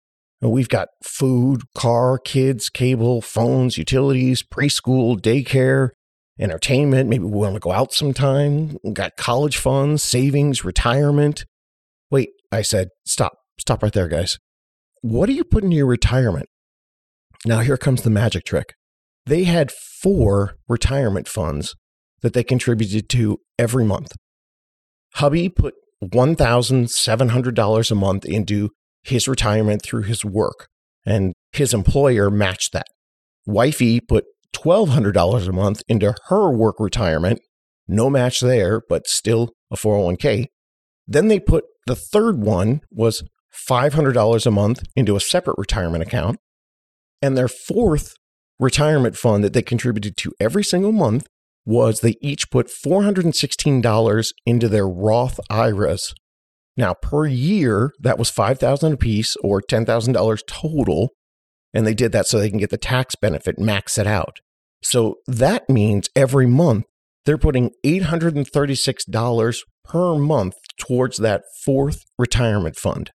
We've 0.49 0.69
got 0.69 0.89
food, 1.03 1.61
car, 1.75 2.17
kids, 2.17 2.69
cable, 2.69 3.21
phones, 3.21 3.77
utilities, 3.77 4.43
preschool, 4.43 5.19
daycare, 5.19 5.89
entertainment. 6.39 7.09
Maybe 7.09 7.23
we 7.23 7.31
want 7.31 7.53
to 7.53 7.59
go 7.59 7.71
out 7.71 7.93
sometime. 7.93 8.77
We've 8.83 8.93
got 8.93 9.15
college 9.17 9.57
funds, 9.57 10.03
savings, 10.03 10.65
retirement. 10.65 11.45
Wait, 12.11 12.29
I 12.51 12.61
said, 12.61 12.89
stop, 13.05 13.33
stop 13.57 13.83
right 13.83 13.93
there, 13.93 14.07
guys. 14.07 14.37
What 15.01 15.29
are 15.29 15.33
you 15.33 15.43
putting 15.43 15.71
in 15.71 15.77
your 15.77 15.85
retirement? 15.85 16.47
Now, 17.45 17.59
here 17.59 17.77
comes 17.77 18.01
the 18.01 18.09
magic 18.09 18.45
trick. 18.45 18.73
They 19.25 19.43
had 19.45 19.71
four 19.71 20.55
retirement 20.67 21.27
funds 21.27 21.75
that 22.21 22.33
they 22.33 22.43
contributed 22.43 23.09
to 23.09 23.39
every 23.57 23.85
month. 23.85 24.13
Hubby 25.15 25.49
put 25.49 25.75
$1,700 26.03 27.91
a 27.91 27.95
month 27.95 28.25
into 28.25 28.69
his 29.03 29.27
retirement 29.27 29.83
through 29.83 30.03
his 30.03 30.23
work, 30.23 30.67
and 31.05 31.33
his 31.51 31.73
employer 31.73 32.29
matched 32.29 32.73
that. 32.73 32.87
Wifey 33.45 33.99
put 33.99 34.25
$1,200 34.55 35.47
a 35.47 35.51
month 35.51 35.81
into 35.87 36.15
her 36.27 36.51
work 36.51 36.79
retirement, 36.79 37.39
no 37.87 38.09
match 38.09 38.39
there, 38.39 38.81
but 38.87 39.07
still 39.07 39.51
a 39.71 39.75
401k. 39.75 40.47
Then 41.07 41.27
they 41.27 41.39
put 41.39 41.65
the 41.85 41.95
third 41.95 42.39
one 42.39 42.81
was 42.91 43.23
$500 43.69 44.45
a 44.45 44.51
month 44.51 44.83
into 44.95 45.15
a 45.15 45.21
separate 45.21 45.57
retirement 45.57 46.03
account. 46.03 46.39
And 47.21 47.37
their 47.37 47.47
fourth 47.47 48.13
retirement 48.59 49.17
fund 49.17 49.43
that 49.43 49.53
they 49.53 49.61
contributed 49.61 50.17
to 50.17 50.33
every 50.39 50.63
single 50.63 50.91
month 50.91 51.27
was 51.65 51.99
they 51.99 52.15
each 52.21 52.49
put 52.51 52.67
$416 52.67 54.33
into 54.45 54.67
their 54.67 54.87
Roth 54.87 55.39
IRAs. 55.49 56.13
Now, 56.75 56.93
per 56.93 57.25
year, 57.25 57.93
that 57.99 58.17
was 58.17 58.29
5000 58.29 58.93
apiece 58.93 59.35
or 59.43 59.61
$10,000 59.61 60.39
total. 60.47 61.09
And 61.73 61.87
they 61.87 61.93
did 61.93 62.11
that 62.11 62.27
so 62.27 62.39
they 62.39 62.49
can 62.49 62.59
get 62.59 62.69
the 62.69 62.77
tax 62.77 63.15
benefit, 63.15 63.59
max 63.59 63.97
it 63.97 64.07
out. 64.07 64.39
So 64.81 65.15
that 65.27 65.69
means 65.69 66.09
every 66.15 66.45
month 66.45 66.85
they're 67.25 67.37
putting 67.37 67.71
$836 67.85 69.59
per 69.85 70.15
month 70.15 70.55
towards 70.77 71.17
that 71.17 71.43
fourth 71.63 72.03
retirement 72.17 72.75
fund. 72.75 73.11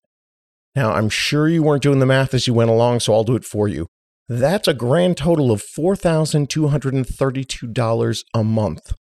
Now, 0.76 0.94
I'm 0.94 1.10
sure 1.10 1.50
you 1.50 1.64
weren't 1.64 1.84
doing 1.84 2.00
the 2.00 2.06
math 2.06 2.34
as 2.34 2.48
you 2.48 2.54
went 2.54 2.70
along, 2.70 3.02
so 3.02 3.14
I'll 3.14 3.24
do 3.24 3.36
it 3.36 3.46
for 3.46 3.68
you. 3.68 3.88
That's 4.30 4.68
a 4.68 4.74
grand 4.74 5.16
total 5.18 5.52
of 5.52 5.64
$4,232 5.64 8.24
a 8.34 8.44
month. 8.44 8.94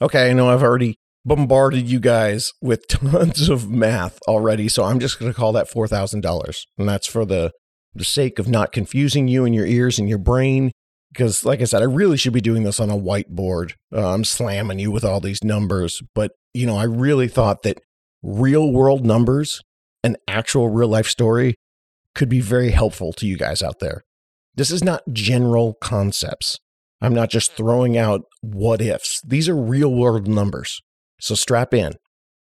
Okay, 0.00 0.30
I 0.30 0.32
know 0.32 0.48
I've 0.50 0.62
already 0.62 0.96
bombarded 1.26 1.90
you 1.90 1.98
guys 2.00 2.52
with 2.62 2.86
tons 2.88 3.48
of 3.48 3.68
math 3.68 4.18
already, 4.28 4.68
so 4.68 4.84
I'm 4.84 5.00
just 5.00 5.18
going 5.18 5.30
to 5.30 5.36
call 5.36 5.52
that 5.52 5.70
$4,000. 5.70 6.60
And 6.78 6.88
that's 6.88 7.06
for 7.06 7.26
the, 7.26 7.52
the 7.94 8.04
sake 8.04 8.38
of 8.38 8.48
not 8.48 8.72
confusing 8.72 9.28
you 9.28 9.44
in 9.44 9.52
your 9.52 9.66
ears 9.66 9.98
and 9.98 10.08
your 10.08 10.18
brain. 10.18 10.70
Because, 11.12 11.44
like 11.44 11.60
I 11.60 11.64
said, 11.64 11.82
I 11.82 11.86
really 11.86 12.16
should 12.16 12.34
be 12.34 12.40
doing 12.40 12.62
this 12.62 12.78
on 12.78 12.90
a 12.90 12.96
whiteboard. 12.96 13.72
Uh, 13.94 14.12
I'm 14.12 14.24
slamming 14.24 14.78
you 14.78 14.90
with 14.90 15.04
all 15.04 15.20
these 15.20 15.42
numbers. 15.42 16.00
But, 16.14 16.32
you 16.52 16.66
know, 16.66 16.76
I 16.76 16.84
really 16.84 17.28
thought 17.28 17.62
that 17.62 17.80
real 18.22 18.70
world 18.70 19.04
numbers, 19.04 19.62
an 20.04 20.16
actual 20.28 20.68
real 20.68 20.88
life 20.88 21.06
story, 21.06 21.54
could 22.14 22.28
be 22.28 22.40
very 22.40 22.70
helpful 22.70 23.12
to 23.14 23.26
you 23.26 23.36
guys 23.36 23.62
out 23.62 23.78
there. 23.78 24.02
This 24.54 24.70
is 24.70 24.84
not 24.84 25.02
general 25.12 25.74
concepts. 25.80 26.58
I'm 27.00 27.14
not 27.14 27.30
just 27.30 27.52
throwing 27.52 27.96
out 27.96 28.22
what 28.42 28.80
ifs. 28.80 29.20
These 29.26 29.48
are 29.48 29.56
real 29.56 29.94
world 29.94 30.28
numbers. 30.28 30.80
So 31.20 31.34
strap 31.34 31.74
in. 31.74 31.94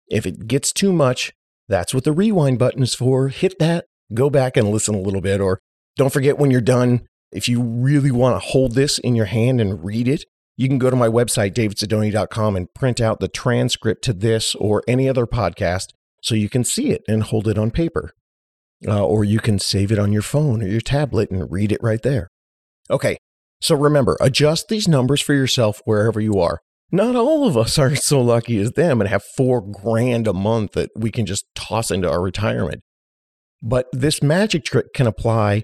If 0.10 0.26
it 0.26 0.48
gets 0.48 0.72
too 0.72 0.94
much, 0.94 1.34
that's 1.68 1.94
what 1.94 2.04
the 2.04 2.12
rewind 2.12 2.60
button 2.60 2.84
is 2.84 2.94
for. 2.94 3.30
Hit 3.30 3.58
that, 3.60 3.86
go 4.14 4.30
back 4.30 4.58
and 4.58 4.70
listen 4.70 4.96
a 4.96 5.02
little 5.02 5.22
bit. 5.22 5.42
Or 5.42 5.60
don't 5.96 6.14
forget 6.14 6.38
when 6.38 6.52
you're 6.52 6.62
done, 6.62 7.08
if 7.32 7.50
you 7.50 7.62
really 7.62 8.12
want 8.12 8.36
to 8.36 8.48
hold 8.48 8.76
this 8.76 9.00
in 9.00 9.16
your 9.16 9.26
hand 9.26 9.60
and 9.60 9.84
read 9.84 10.08
it, 10.08 10.26
you 10.58 10.68
can 10.68 10.78
go 10.78 10.90
to 10.90 10.96
my 10.96 11.08
website, 11.08 11.54
davidsidoni.com, 11.54 12.56
and 12.56 12.74
print 12.74 13.02
out 13.02 13.20
the 13.20 13.28
transcript 13.28 14.04
to 14.06 14.14
this 14.14 14.56
or 14.56 14.84
any 14.88 15.10
other 15.10 15.26
podcast 15.26 15.88
so 16.22 16.36
you 16.36 16.50
can 16.50 16.64
see 16.64 16.92
it 16.92 17.02
and 17.08 17.24
hold 17.24 17.48
it 17.48 17.58
on 17.58 17.72
paper. 17.72 18.12
uh, 18.88 19.04
or 19.06 19.24
you 19.24 19.40
can 19.40 19.60
save 19.60 19.92
it 19.92 20.00
on 20.00 20.12
your 20.12 20.22
phone 20.22 20.62
or 20.62 20.68
your 20.68 20.82
tablet 20.82 21.32
and 21.32 21.52
read 21.52 21.72
it 21.72 21.80
right 21.82 22.02
there. 22.04 22.30
Okay, 22.90 23.18
so 23.62 23.76
remember, 23.76 24.18
adjust 24.22 24.68
these 24.68 24.88
numbers 24.88 25.22
for 25.22 25.34
yourself 25.34 25.82
wherever 25.86 26.20
you 26.20 26.40
are. 26.40 26.60
Not 26.92 27.16
all 27.16 27.48
of 27.48 27.58
us 27.58 27.78
are 27.78 27.96
so 27.96 28.22
lucky 28.22 28.60
as 28.60 28.74
them 28.74 29.02
and 29.02 29.10
have 29.10 29.24
four 29.24 29.62
grand 29.62 30.28
a 30.28 30.34
month 30.34 30.74
that 30.74 30.92
we 30.96 31.12
can 31.12 31.26
just 31.26 31.46
toss 31.56 31.92
into 31.92 32.10
our 32.10 32.22
retirement. 32.22 32.84
But 33.62 33.88
this 33.92 34.22
magic 34.22 34.64
trick 34.64 34.94
can 34.94 35.08
apply 35.08 35.64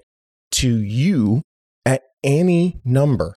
to 0.54 0.76
you 0.78 1.44
at 1.86 2.02
any 2.24 2.82
number, 2.84 3.36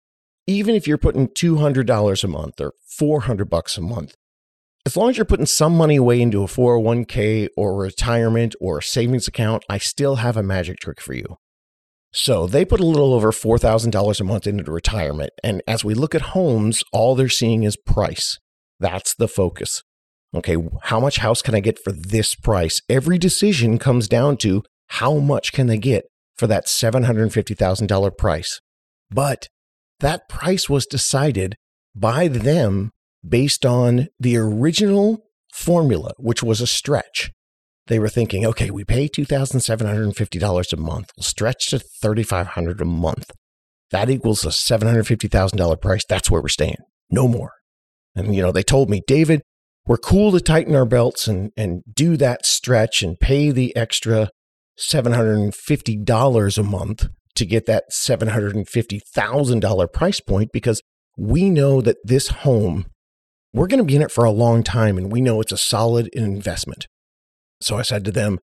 even 0.47 0.75
if 0.75 0.87
you're 0.87 0.97
putting 0.97 1.27
$200 1.27 2.23
a 2.23 2.27
month 2.27 2.61
or 2.61 2.73
400 2.97 3.49
bucks 3.49 3.77
a 3.77 3.81
month. 3.81 4.15
As 4.85 4.97
long 4.97 5.09
as 5.09 5.17
you're 5.17 5.25
putting 5.25 5.45
some 5.45 5.77
money 5.77 5.95
away 5.95 6.21
into 6.21 6.43
a 6.43 6.47
401k 6.47 7.47
or 7.55 7.77
retirement 7.77 8.53
or 8.59 8.79
a 8.79 8.83
savings 8.83 9.27
account, 9.27 9.63
I 9.69 9.77
still 9.77 10.17
have 10.17 10.35
a 10.35 10.43
magic 10.43 10.79
trick 10.79 10.99
for 10.99 11.13
you. 11.13 11.37
So 12.13 12.45
they 12.45 12.63
put 12.63 12.79
a 12.79 12.85
little 12.85 13.13
over 13.13 13.31
$4,000 13.31 14.19
a 14.19 14.23
month 14.23 14.45
into 14.47 14.71
retirement. 14.71 15.31
And 15.43 15.63
as 15.67 15.83
we 15.83 15.95
look 15.95 16.13
at 16.13 16.21
homes, 16.21 16.83
all 16.93 17.15
they're 17.15 17.27
seeing 17.27 17.63
is 17.63 17.75
price. 17.75 18.37
That's 18.79 19.15
the 19.15 19.27
focus. 19.27 19.83
Okay, 20.35 20.57
how 20.83 20.99
much 20.99 21.17
house 21.17 21.41
can 21.41 21.55
I 21.55 21.59
get 21.59 21.79
for 21.83 21.91
this 21.91 22.35
price? 22.35 22.81
Every 22.89 23.17
decision 23.17 23.77
comes 23.77 24.07
down 24.07 24.37
to 24.37 24.63
how 24.87 25.17
much 25.17 25.53
can 25.53 25.67
they 25.67 25.77
get 25.77 26.05
for 26.35 26.47
that 26.47 26.65
$750,000 26.65 28.17
price. 28.17 28.59
But 29.09 29.47
that 29.99 30.27
price 30.29 30.69
was 30.69 30.85
decided 30.85 31.55
by 31.95 32.27
them 32.27 32.91
based 33.27 33.65
on 33.65 34.07
the 34.19 34.37
original 34.37 35.23
formula, 35.51 36.13
which 36.17 36.43
was 36.43 36.61
a 36.61 36.67
stretch. 36.67 37.31
They 37.87 37.99
were 37.99 38.09
thinking, 38.09 38.45
okay, 38.45 38.71
we 38.71 38.85
pay 38.85 39.09
$2,750 39.09 40.73
a 40.73 40.77
month. 40.77 41.11
We'll 41.17 41.23
stretch 41.23 41.67
to 41.67 41.79
$3,500 41.79 42.79
a 42.79 42.85
month. 42.85 43.31
That 43.91 44.09
equals 44.09 44.45
a 44.45 44.49
$750,000 44.49 45.81
price. 45.81 46.03
That's 46.07 46.31
where 46.31 46.41
we're 46.41 46.47
staying. 46.47 46.77
No 47.09 47.27
more. 47.27 47.51
And, 48.15 48.35
you 48.35 48.41
know, 48.41 48.51
they 48.51 48.63
told 48.63 48.89
me, 48.89 49.01
David, 49.05 49.41
we're 49.85 49.97
cool 49.97 50.31
to 50.31 50.39
tighten 50.39 50.75
our 50.75 50.85
belts 50.85 51.27
and, 51.27 51.51
and 51.57 51.83
do 51.93 52.15
that 52.17 52.45
stretch 52.45 53.03
and 53.03 53.19
pay 53.19 53.51
the 53.51 53.75
extra 53.75 54.29
$750 54.79 56.57
a 56.57 56.63
month 56.63 57.09
to 57.35 57.45
get 57.45 57.65
that 57.65 57.85
$750,000 57.91 59.93
price 59.93 60.19
point 60.21 60.51
because 60.53 60.81
we 61.17 61.49
know 61.49 61.81
that 61.81 61.97
this 62.03 62.29
home 62.29 62.85
we're 63.53 63.67
going 63.67 63.79
to 63.79 63.83
be 63.83 63.95
in 63.95 64.01
it 64.01 64.11
for 64.11 64.23
a 64.23 64.31
long 64.31 64.63
time 64.63 64.97
and 64.97 65.11
we 65.11 65.21
know 65.21 65.39
it's 65.39 65.51
a 65.51 65.57
solid 65.57 66.09
investment. 66.13 66.87
So 67.63 67.77
I 67.77 67.81
said 67.81 68.05
to 68.05 68.11
them, 68.11 68.39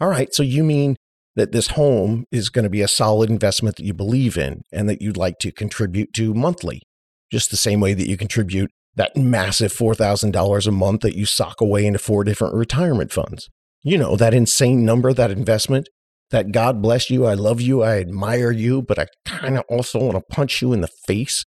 All 0.00 0.08
right, 0.08 0.32
so 0.34 0.42
you 0.42 0.64
mean 0.64 0.96
that 1.36 1.52
this 1.52 1.68
home 1.68 2.24
is 2.30 2.48
going 2.48 2.62
to 2.62 2.70
be 2.70 2.82
a 2.82 2.88
solid 2.88 3.28
investment 3.30 3.76
that 3.76 3.84
you 3.84 3.92
believe 3.94 4.36
in 4.36 4.62
and 4.72 4.88
that 4.88 5.02
you'd 5.02 5.16
like 5.16 5.38
to 5.40 5.50
contribute 5.50 6.12
to 6.14 6.32
monthly, 6.32 6.82
just 7.30 7.50
the 7.50 7.56
same 7.56 7.80
way 7.80 7.94
that 7.94 8.08
you 8.08 8.16
contribute 8.16 8.70
that 8.96 9.16
massive 9.16 9.72
$4,000 9.72 10.66
a 10.66 10.70
month 10.70 11.00
that 11.00 11.16
you 11.16 11.26
sock 11.26 11.60
away 11.60 11.84
into 11.84 11.98
four 11.98 12.22
different 12.22 12.54
retirement 12.54 13.12
funds. 13.12 13.48
You 13.82 13.98
know, 13.98 14.14
that 14.14 14.32
insane 14.32 14.84
number, 14.84 15.12
that 15.12 15.32
investment, 15.32 15.88
that 16.30 16.52
God 16.52 16.80
bless 16.80 17.10
you, 17.10 17.26
I 17.26 17.34
love 17.34 17.60
you, 17.60 17.82
I 17.82 17.98
admire 17.98 18.52
you, 18.52 18.82
but 18.82 19.00
I 19.00 19.08
kind 19.26 19.58
of 19.58 19.64
also 19.68 19.98
want 19.98 20.16
to 20.16 20.34
punch 20.34 20.62
you 20.62 20.72
in 20.72 20.80
the 20.80 20.88
face 21.06 21.44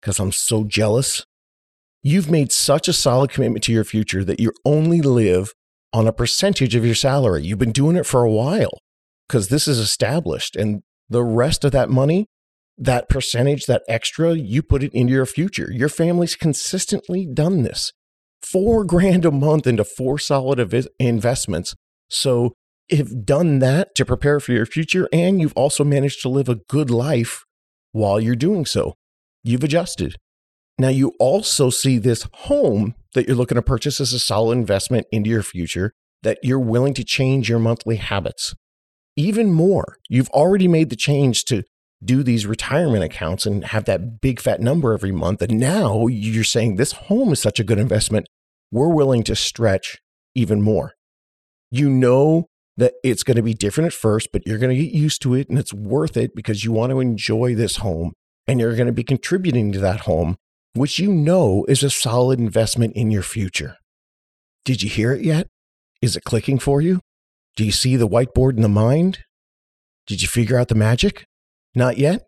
because 0.00 0.20
I'm 0.20 0.32
so 0.32 0.64
jealous 0.64 1.24
You've 2.02 2.30
made 2.30 2.50
such 2.50 2.88
a 2.88 2.94
solid 2.94 3.30
commitment 3.30 3.62
to 3.64 3.72
your 3.72 3.84
future 3.84 4.24
that 4.24 4.40
you 4.40 4.52
only 4.64 5.02
live 5.02 5.52
on 5.92 6.06
a 6.06 6.12
percentage 6.12 6.74
of 6.74 6.84
your 6.84 6.94
salary. 6.94 7.42
You've 7.42 7.58
been 7.58 7.72
doing 7.72 7.96
it 7.96 8.06
for 8.06 8.22
a 8.22 8.30
while 8.30 8.78
because 9.28 9.48
this 9.48 9.66
is 9.66 9.78
established. 9.78 10.56
And 10.56 10.82
the 11.08 11.22
rest 11.22 11.64
of 11.64 11.72
that 11.72 11.90
money, 11.90 12.26
that 12.78 13.08
percentage, 13.08 13.66
that 13.66 13.82
extra, 13.88 14.34
you 14.34 14.62
put 14.62 14.82
it 14.82 14.94
into 14.94 15.12
your 15.12 15.26
future. 15.26 15.70
Your 15.72 15.88
family's 15.88 16.36
consistently 16.36 17.26
done 17.26 17.62
this. 17.62 17.92
Four 18.42 18.84
grand 18.86 19.24
a 19.24 19.30
month 19.30 19.66
into 19.66 19.84
four 19.84 20.18
solid 20.18 20.58
investments. 20.98 21.74
So 22.08 22.54
you've 22.88 23.24
done 23.24 23.58
that 23.60 23.94
to 23.96 24.04
prepare 24.04 24.40
for 24.40 24.52
your 24.52 24.66
future, 24.66 25.08
and 25.12 25.40
you've 25.40 25.56
also 25.56 25.84
managed 25.84 26.22
to 26.22 26.28
live 26.28 26.48
a 26.48 26.56
good 26.68 26.90
life 26.90 27.44
while 27.92 28.20
you're 28.20 28.36
doing 28.36 28.66
so. 28.66 28.94
You've 29.42 29.64
adjusted. 29.64 30.16
Now, 30.78 30.88
you 30.88 31.12
also 31.18 31.70
see 31.70 31.98
this 31.98 32.26
home 32.32 32.94
that 33.14 33.26
you're 33.26 33.36
looking 33.36 33.56
to 33.56 33.62
purchase 33.62 34.00
as 34.00 34.12
a 34.12 34.18
solid 34.18 34.56
investment 34.56 35.06
into 35.10 35.30
your 35.30 35.42
future, 35.42 35.92
that 36.22 36.38
you're 36.42 36.60
willing 36.60 36.94
to 36.94 37.04
change 37.04 37.48
your 37.48 37.58
monthly 37.58 37.96
habits. 37.96 38.54
Even 39.16 39.52
more, 39.52 39.96
you've 40.08 40.30
already 40.30 40.68
made 40.68 40.90
the 40.90 40.96
change 40.96 41.44
to 41.46 41.64
do 42.02 42.22
these 42.22 42.46
retirement 42.46 43.04
accounts 43.04 43.44
and 43.44 43.64
have 43.64 43.84
that 43.84 44.20
big 44.20 44.40
fat 44.40 44.60
number 44.60 44.92
every 44.92 45.12
month. 45.12 45.42
And 45.42 45.58
now 45.58 46.06
you're 46.06 46.44
saying 46.44 46.76
this 46.76 46.92
home 46.92 47.32
is 47.32 47.40
such 47.40 47.60
a 47.60 47.64
good 47.64 47.78
investment, 47.78 48.26
we're 48.70 48.88
willing 48.88 49.22
to 49.24 49.36
stretch 49.36 49.98
even 50.34 50.62
more. 50.62 50.94
You 51.70 51.90
know 51.90 52.46
that 52.76 52.94
it's 53.04 53.22
going 53.22 53.36
to 53.36 53.42
be 53.42 53.52
different 53.52 53.88
at 53.88 53.92
first, 53.92 54.28
but 54.32 54.46
you're 54.46 54.58
going 54.58 54.74
to 54.74 54.82
get 54.82 54.94
used 54.94 55.20
to 55.22 55.34
it 55.34 55.50
and 55.50 55.58
it's 55.58 55.74
worth 55.74 56.16
it 56.16 56.34
because 56.34 56.64
you 56.64 56.72
want 56.72 56.90
to 56.90 57.00
enjoy 57.00 57.54
this 57.54 57.76
home 57.76 58.12
and 58.46 58.58
you're 58.58 58.76
going 58.76 58.86
to 58.86 58.92
be 58.92 59.04
contributing 59.04 59.70
to 59.72 59.78
that 59.80 60.00
home 60.00 60.36
which 60.74 60.98
you 60.98 61.12
know 61.12 61.64
is 61.68 61.82
a 61.82 61.90
solid 61.90 62.38
investment 62.38 62.94
in 62.94 63.10
your 63.10 63.22
future. 63.22 63.76
Did 64.64 64.82
you 64.82 64.90
hear 64.90 65.12
it 65.12 65.24
yet? 65.24 65.48
Is 66.02 66.16
it 66.16 66.24
clicking 66.24 66.58
for 66.58 66.80
you? 66.80 67.00
Do 67.56 67.64
you 67.64 67.72
see 67.72 67.96
the 67.96 68.08
whiteboard 68.08 68.56
in 68.56 68.62
the 68.62 68.68
mind? 68.68 69.20
Did 70.06 70.22
you 70.22 70.28
figure 70.28 70.58
out 70.58 70.68
the 70.68 70.74
magic? 70.74 71.26
Not 71.74 71.98
yet? 71.98 72.22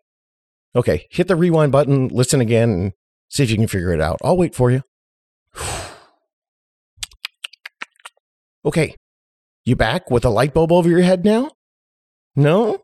Okay, 0.75 1.07
hit 1.11 1.27
the 1.27 1.35
rewind 1.35 1.71
button, 1.71 2.07
listen 2.07 2.41
again, 2.41 2.69
and 2.69 2.93
see 3.29 3.43
if 3.43 3.51
you 3.51 3.57
can 3.57 3.67
figure 3.67 3.93
it 3.93 4.01
out. 4.01 4.17
I'll 4.23 4.37
wait 4.37 4.55
for 4.55 4.71
you. 4.71 4.81
okay, 8.65 8.95
you 9.65 9.75
back 9.75 10.09
with 10.11 10.25
a 10.25 10.29
light 10.29 10.53
bulb 10.53 10.71
over 10.71 10.89
your 10.89 11.01
head 11.01 11.23
now? 11.23 11.51
No? 12.35 12.83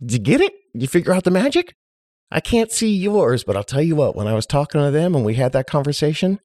Did 0.00 0.12
you 0.12 0.18
get 0.20 0.40
it? 0.40 0.52
Did 0.72 0.82
you 0.82 0.88
figure 0.88 1.12
out 1.12 1.24
the 1.24 1.30
magic? 1.30 1.74
I 2.30 2.40
can't 2.40 2.70
see 2.70 2.94
yours, 2.94 3.44
but 3.44 3.56
I'll 3.56 3.64
tell 3.64 3.82
you 3.82 3.96
what, 3.96 4.14
when 4.14 4.26
I 4.26 4.34
was 4.34 4.46
talking 4.46 4.80
to 4.80 4.90
them 4.90 5.14
and 5.14 5.24
we 5.24 5.34
had 5.34 5.52
that 5.52 5.66
conversation, 5.66 6.40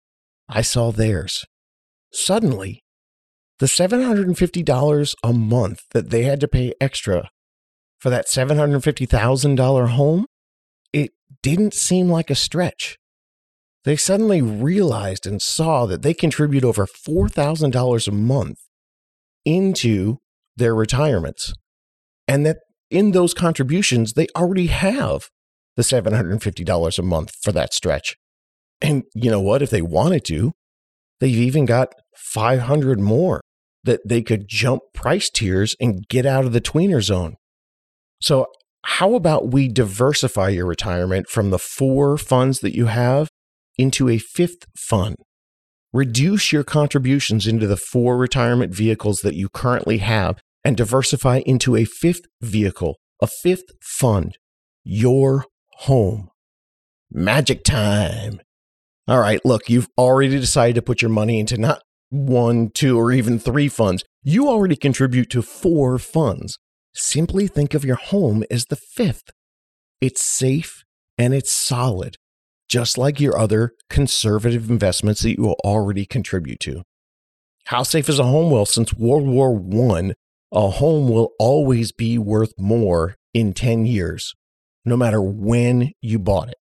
I 0.47 0.61
saw 0.61 0.91
theirs. 0.91 1.45
Suddenly, 2.11 2.83
the 3.59 3.65
$750 3.65 5.15
a 5.23 5.33
month 5.33 5.83
that 5.91 6.09
they 6.09 6.23
had 6.23 6.39
to 6.39 6.47
pay 6.47 6.73
extra 6.79 7.29
for 7.99 8.09
that 8.09 8.27
$750,000 8.27 9.87
home, 9.89 10.25
it 10.91 11.11
didn't 11.41 11.73
seem 11.73 12.09
like 12.09 12.29
a 12.29 12.35
stretch. 12.35 12.97
They 13.83 13.95
suddenly 13.95 14.41
realized 14.41 15.25
and 15.25 15.41
saw 15.41 15.85
that 15.85 16.01
they 16.01 16.13
contribute 16.13 16.63
over 16.63 16.85
$4,000 16.85 18.07
a 18.07 18.11
month 18.11 18.59
into 19.45 20.19
their 20.55 20.75
retirements, 20.75 21.53
and 22.27 22.45
that 22.45 22.57
in 22.89 23.11
those 23.11 23.33
contributions, 23.33 24.13
they 24.13 24.27
already 24.35 24.67
have 24.67 25.29
the 25.75 25.83
$750 25.83 26.99
a 26.99 27.01
month 27.01 27.33
for 27.41 27.51
that 27.51 27.73
stretch. 27.73 28.15
And 28.81 29.03
you 29.13 29.31
know 29.31 29.41
what? 29.41 29.61
If 29.61 29.69
they 29.69 29.81
wanted 29.81 30.25
to, 30.25 30.51
they've 31.19 31.35
even 31.35 31.65
got 31.65 31.93
500 32.15 32.99
more 32.99 33.41
that 33.83 34.01
they 34.05 34.21
could 34.21 34.47
jump 34.47 34.81
price 34.93 35.29
tiers 35.29 35.75
and 35.79 36.07
get 36.07 36.25
out 36.25 36.45
of 36.45 36.53
the 36.53 36.61
tweener 36.61 37.01
zone. 37.01 37.35
So, 38.21 38.47
how 38.85 39.15
about 39.15 39.51
we 39.51 39.69
diversify 39.69 40.49
your 40.49 40.65
retirement 40.65 41.29
from 41.29 41.51
the 41.51 41.59
four 41.59 42.17
funds 42.17 42.59
that 42.59 42.75
you 42.75 42.87
have 42.87 43.29
into 43.77 44.09
a 44.09 44.17
fifth 44.17 44.65
fund? 44.77 45.15
Reduce 45.93 46.51
your 46.51 46.65
contributions 46.65 47.47
into 47.47 47.67
the 47.67 47.77
four 47.77 48.17
retirement 48.17 48.75
vehicles 48.75 49.19
that 49.19 49.35
you 49.35 49.47
currently 49.47 49.99
have 49.99 50.39
and 50.63 50.75
diversify 50.75 51.41
into 51.45 51.75
a 51.75 51.85
fifth 51.85 52.25
vehicle, 52.41 52.97
a 53.21 53.27
fifth 53.27 53.71
fund, 53.81 54.37
your 54.83 55.45
home. 55.79 56.29
Magic 57.11 57.63
time. 57.63 58.41
All 59.07 59.19
right, 59.19 59.43
look, 59.43 59.69
you've 59.69 59.89
already 59.97 60.39
decided 60.39 60.75
to 60.75 60.81
put 60.81 61.01
your 61.01 61.11
money 61.11 61.39
into 61.39 61.57
not 61.57 61.81
one, 62.09 62.69
two, 62.69 62.97
or 62.97 63.11
even 63.11 63.37
three 63.37 63.67
funds. 63.67 64.03
You 64.23 64.47
already 64.47 64.75
contribute 64.75 65.29
to 65.31 65.41
four 65.41 65.97
funds. 65.99 66.57
Simply 66.93 67.47
think 67.47 67.73
of 67.73 67.83
your 67.83 67.95
home 67.97 68.43
as 68.49 68.65
the 68.65 68.75
fifth. 68.75 69.31
It's 69.99 70.23
safe 70.23 70.83
and 71.17 71.33
it's 71.33 71.51
solid, 71.51 72.15
just 72.69 72.97
like 72.97 73.19
your 73.19 73.37
other 73.37 73.73
conservative 73.89 74.69
investments 74.69 75.21
that 75.21 75.37
you 75.37 75.51
already 75.65 76.05
contribute 76.05 76.59
to. 76.61 76.83
How 77.65 77.83
safe 77.83 78.09
is 78.09 78.19
a 78.19 78.23
home? 78.23 78.51
Well, 78.51 78.65
since 78.65 78.93
World 78.93 79.25
War 79.25 79.61
I, 79.95 80.13
a 80.51 80.69
home 80.69 81.09
will 81.09 81.31
always 81.39 81.91
be 81.91 82.17
worth 82.17 82.53
more 82.57 83.15
in 83.33 83.53
10 83.53 83.85
years 83.85 84.33
no 84.85 84.97
matter 84.97 85.21
when 85.21 85.91
you 86.01 86.19
bought 86.19 86.49
it. 86.49 86.57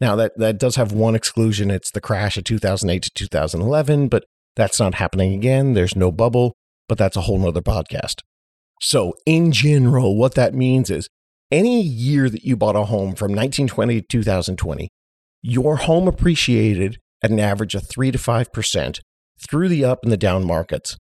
Now 0.00 0.16
that 0.16 0.36
that 0.38 0.58
does 0.58 0.76
have 0.76 0.92
one 0.92 1.14
exclusion. 1.14 1.70
It's 1.70 1.90
the 1.90 2.00
crash 2.00 2.36
of 2.36 2.44
2008 2.44 3.02
to 3.02 3.10
2011, 3.14 4.08
but 4.08 4.24
that's 4.54 4.80
not 4.80 4.94
happening 4.94 5.34
again. 5.34 5.74
There's 5.74 5.96
no 5.96 6.12
bubble, 6.12 6.54
but 6.88 6.98
that's 6.98 7.16
a 7.16 7.22
whole 7.22 7.38
nother 7.38 7.62
podcast. 7.62 8.20
So, 8.80 9.14
in 9.24 9.52
general, 9.52 10.16
what 10.16 10.34
that 10.34 10.54
means 10.54 10.90
is 10.90 11.08
any 11.50 11.80
year 11.80 12.28
that 12.28 12.44
you 12.44 12.56
bought 12.56 12.76
a 12.76 12.84
home 12.84 13.14
from 13.14 13.32
1920 13.32 14.02
to 14.02 14.06
2020, 14.06 14.88
your 15.42 15.76
home 15.76 16.08
appreciated 16.08 16.98
at 17.22 17.30
an 17.30 17.40
average 17.40 17.74
of 17.74 17.88
3 17.88 18.10
to 18.10 18.18
5% 18.18 19.00
through 19.48 19.68
the 19.68 19.84
up 19.84 20.00
and 20.02 20.12
the 20.12 20.16
down 20.16 20.44
markets. 20.44 20.96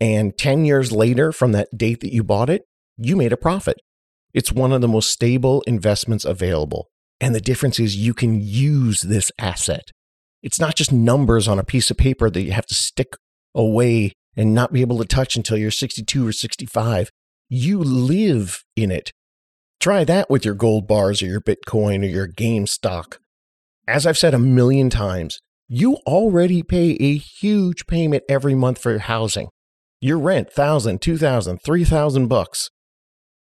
And 0.00 0.36
10 0.38 0.64
years 0.64 0.92
later, 0.92 1.32
from 1.32 1.52
that 1.52 1.76
date 1.76 2.00
that 2.00 2.12
you 2.12 2.22
bought 2.22 2.48
it, 2.48 2.62
you 2.96 3.16
made 3.16 3.32
a 3.32 3.36
profit. 3.36 3.78
It's 4.34 4.52
one 4.52 4.72
of 4.72 4.80
the 4.80 4.88
most 4.88 5.10
stable 5.10 5.62
investments 5.66 6.24
available. 6.24 6.88
And 7.20 7.34
the 7.34 7.40
difference 7.40 7.80
is 7.80 7.96
you 7.96 8.14
can 8.14 8.40
use 8.40 9.02
this 9.02 9.32
asset. 9.38 9.90
It's 10.42 10.60
not 10.60 10.76
just 10.76 10.92
numbers 10.92 11.48
on 11.48 11.58
a 11.58 11.64
piece 11.64 11.90
of 11.90 11.96
paper 11.96 12.30
that 12.30 12.42
you 12.42 12.52
have 12.52 12.66
to 12.66 12.74
stick 12.74 13.14
away 13.54 14.12
and 14.36 14.54
not 14.54 14.72
be 14.72 14.82
able 14.82 14.98
to 14.98 15.04
touch 15.04 15.34
until 15.34 15.56
you're 15.56 15.70
62 15.70 16.26
or 16.26 16.32
65. 16.32 17.10
You 17.48 17.78
live 17.80 18.62
in 18.76 18.90
it. 18.90 19.12
Try 19.80 20.04
that 20.04 20.30
with 20.30 20.44
your 20.44 20.54
gold 20.54 20.86
bars 20.86 21.22
or 21.22 21.26
your 21.26 21.40
Bitcoin 21.40 22.02
or 22.02 22.08
your 22.08 22.28
GameStop. 22.28 23.16
As 23.86 24.06
I've 24.06 24.18
said 24.18 24.34
a 24.34 24.38
million 24.38 24.90
times, 24.90 25.40
you 25.68 25.96
already 26.06 26.62
pay 26.62 26.96
a 27.00 27.16
huge 27.16 27.86
payment 27.86 28.24
every 28.28 28.54
month 28.54 28.78
for 28.78 28.90
your 28.90 29.00
housing. 29.00 29.48
Your 30.00 30.18
rent, 30.18 30.52
thousand, 30.52 31.00
two 31.00 31.18
thousand, 31.18 31.58
three 31.62 31.84
thousand 31.84 32.28
bucks. 32.28 32.70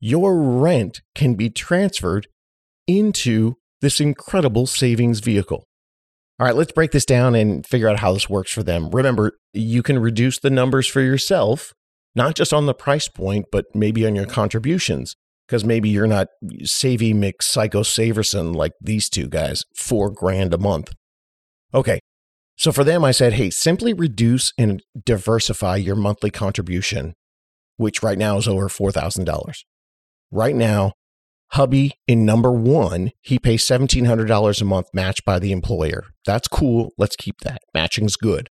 Your 0.00 0.36
rent 0.38 1.00
can 1.14 1.34
be 1.34 1.50
transferred 1.50 2.26
into 2.86 3.56
this 3.80 4.00
incredible 4.00 4.66
savings 4.66 5.20
vehicle. 5.20 5.64
All 6.38 6.46
right, 6.46 6.56
let's 6.56 6.72
break 6.72 6.90
this 6.90 7.04
down 7.04 7.34
and 7.34 7.64
figure 7.64 7.88
out 7.88 8.00
how 8.00 8.12
this 8.12 8.28
works 8.28 8.52
for 8.52 8.62
them. 8.62 8.90
Remember, 8.90 9.32
you 9.52 9.82
can 9.82 9.98
reduce 9.98 10.38
the 10.38 10.50
numbers 10.50 10.86
for 10.88 11.00
yourself, 11.00 11.72
not 12.14 12.34
just 12.34 12.52
on 12.52 12.66
the 12.66 12.74
price 12.74 13.08
point, 13.08 13.46
but 13.52 13.66
maybe 13.74 14.06
on 14.06 14.16
your 14.16 14.26
contributions, 14.26 15.14
because 15.46 15.64
maybe 15.64 15.88
you're 15.88 16.06
not 16.06 16.28
saving 16.64 17.20
McPsycho 17.20 17.84
Saverson 17.84 18.54
like 18.54 18.72
these 18.80 19.08
two 19.08 19.28
guys, 19.28 19.62
four 19.76 20.10
grand 20.10 20.52
a 20.52 20.58
month. 20.58 20.92
Okay, 21.72 22.00
so 22.56 22.72
for 22.72 22.84
them, 22.84 23.04
I 23.04 23.10
said, 23.10 23.34
hey, 23.34 23.50
simply 23.50 23.92
reduce 23.92 24.52
and 24.56 24.82
diversify 25.04 25.76
your 25.76 25.96
monthly 25.96 26.30
contribution, 26.30 27.14
which 27.76 28.02
right 28.02 28.18
now 28.18 28.36
is 28.38 28.48
over 28.48 28.68
$4,000. 28.68 29.64
Right 30.34 30.56
now, 30.56 30.94
hubby 31.52 31.92
in 32.08 32.24
number 32.26 32.50
one, 32.50 33.12
he 33.20 33.38
pays 33.38 33.64
$1,700 33.64 34.60
a 34.60 34.64
month 34.64 34.88
matched 34.92 35.24
by 35.24 35.38
the 35.38 35.52
employer. 35.52 36.06
That's 36.26 36.48
cool. 36.48 36.92
Let's 36.98 37.14
keep 37.14 37.42
that. 37.42 37.62
Matching's 37.72 38.16
good. 38.16 38.48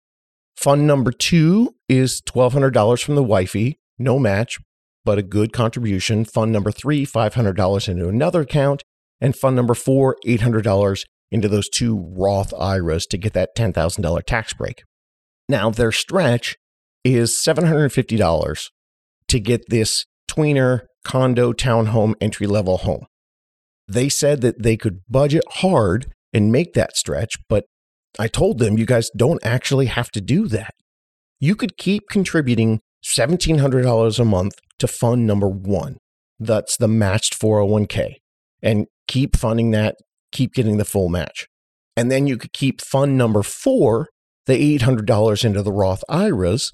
Fund 0.56 0.86
number 0.86 1.12
two 1.12 1.74
is 1.86 2.22
$1,200 2.22 3.04
from 3.04 3.14
the 3.14 3.22
wifey, 3.22 3.78
no 3.98 4.18
match, 4.18 4.58
but 5.04 5.18
a 5.18 5.22
good 5.22 5.52
contribution. 5.52 6.24
Fund 6.24 6.50
number 6.50 6.72
three, 6.72 7.04
$500 7.04 7.88
into 7.90 8.08
another 8.08 8.40
account. 8.40 8.82
And 9.20 9.36
fund 9.36 9.54
number 9.54 9.74
four, 9.74 10.16
$800 10.26 11.04
into 11.30 11.46
those 11.46 11.68
two 11.68 11.98
Roth 12.16 12.54
IRAs 12.58 13.04
to 13.08 13.18
get 13.18 13.34
that 13.34 13.54
$10,000 13.54 14.22
tax 14.24 14.54
break. 14.54 14.82
Now, 15.46 15.68
their 15.68 15.92
stretch 15.92 16.56
is 17.04 17.32
$750 17.32 18.70
to 19.28 19.40
get 19.40 19.68
this 19.68 20.06
tweener 20.36 20.82
condo 21.04 21.52
townhome 21.52 22.14
entry 22.20 22.46
level 22.46 22.78
home. 22.78 23.06
They 23.88 24.08
said 24.08 24.40
that 24.40 24.62
they 24.62 24.76
could 24.76 25.00
budget 25.08 25.44
hard 25.48 26.12
and 26.32 26.52
make 26.52 26.74
that 26.74 26.96
stretch, 26.96 27.36
but 27.48 27.64
I 28.18 28.28
told 28.28 28.58
them 28.58 28.78
you 28.78 28.86
guys 28.86 29.10
don't 29.16 29.44
actually 29.44 29.86
have 29.86 30.10
to 30.10 30.20
do 30.20 30.48
that. 30.48 30.74
You 31.38 31.54
could 31.54 31.76
keep 31.76 32.04
contributing 32.10 32.80
$1,700 33.04 34.18
a 34.18 34.24
month 34.24 34.54
to 34.78 34.88
fund 34.88 35.26
number 35.26 35.48
one. 35.48 35.98
That's 36.40 36.76
the 36.76 36.88
matched 36.88 37.38
401k. 37.38 38.14
And 38.62 38.86
keep 39.06 39.36
funding 39.36 39.70
that, 39.70 39.96
keep 40.32 40.54
getting 40.54 40.78
the 40.78 40.84
full 40.84 41.08
match. 41.08 41.46
And 41.96 42.10
then 42.10 42.26
you 42.26 42.36
could 42.36 42.52
keep 42.52 42.80
fund 42.80 43.16
number 43.16 43.42
four, 43.42 44.08
the 44.46 44.78
$800 44.78 45.44
into 45.44 45.62
the 45.62 45.72
Roth 45.72 46.02
IRAs, 46.08 46.72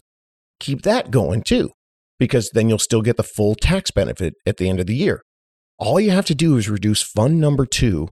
keep 0.59 0.83
that 0.83 1.11
going 1.11 1.43
too 1.43 1.73
because 2.23 2.51
then 2.51 2.69
you'll 2.69 2.79
still 2.79 3.03
get 3.03 3.17
the 3.17 3.25
full 3.25 3.57
tax 3.57 3.91
benefit 3.91 4.35
at 4.47 4.57
the 4.57 4.69
end 4.69 4.79
of 4.79 4.87
the 4.87 4.95
year. 4.95 5.25
All 5.77 5.99
you 5.99 6.13
have 6.13 6.27
to 6.27 6.37
do 6.37 6.57
is 6.57 6.69
reduce 6.69 7.03
fund 7.03 7.41
number 7.41 7.67
two, 7.67 8.07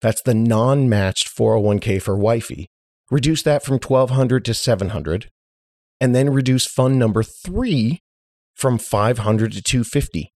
that's 0.00 0.22
the 0.22 0.34
non 0.34 0.88
matched 0.88 1.28
401k 1.36 2.00
for 2.00 2.16
wifey, 2.16 2.68
reduce 3.10 3.42
that 3.42 3.64
from 3.64 3.80
1200 3.80 4.44
to 4.44 4.54
700, 4.54 5.30
and 6.00 6.14
then 6.14 6.30
reduce 6.30 6.64
fund 6.64 6.96
number 6.96 7.24
three 7.24 7.98
from 8.54 8.78
500 8.78 9.50
to 9.54 9.60
250. 9.60 10.30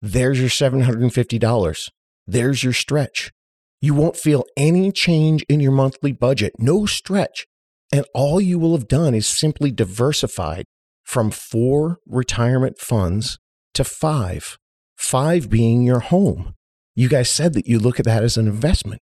There's 0.00 0.38
your 0.38 0.48
$750. 0.48 1.90
There's 2.28 2.62
your 2.62 2.72
stretch. 2.72 3.32
You 3.80 3.94
won't 3.94 4.16
feel 4.16 4.44
any 4.56 4.92
change 4.92 5.44
in 5.48 5.58
your 5.58 5.72
monthly 5.72 6.12
budget, 6.12 6.52
no 6.60 6.86
stretch. 6.86 7.44
And 7.90 8.04
all 8.14 8.40
you 8.40 8.56
will 8.60 8.76
have 8.76 8.86
done 8.86 9.16
is 9.16 9.26
simply 9.26 9.72
diversified 9.72 10.66
from 11.08 11.30
four 11.30 12.00
retirement 12.06 12.78
funds 12.78 13.38
to 13.72 13.82
five, 13.82 14.58
five 14.94 15.48
being 15.48 15.82
your 15.82 16.00
home. 16.00 16.54
You 16.94 17.08
guys 17.08 17.30
said 17.30 17.54
that 17.54 17.66
you 17.66 17.78
look 17.78 17.98
at 17.98 18.04
that 18.04 18.22
as 18.22 18.36
an 18.36 18.46
investment. 18.46 19.00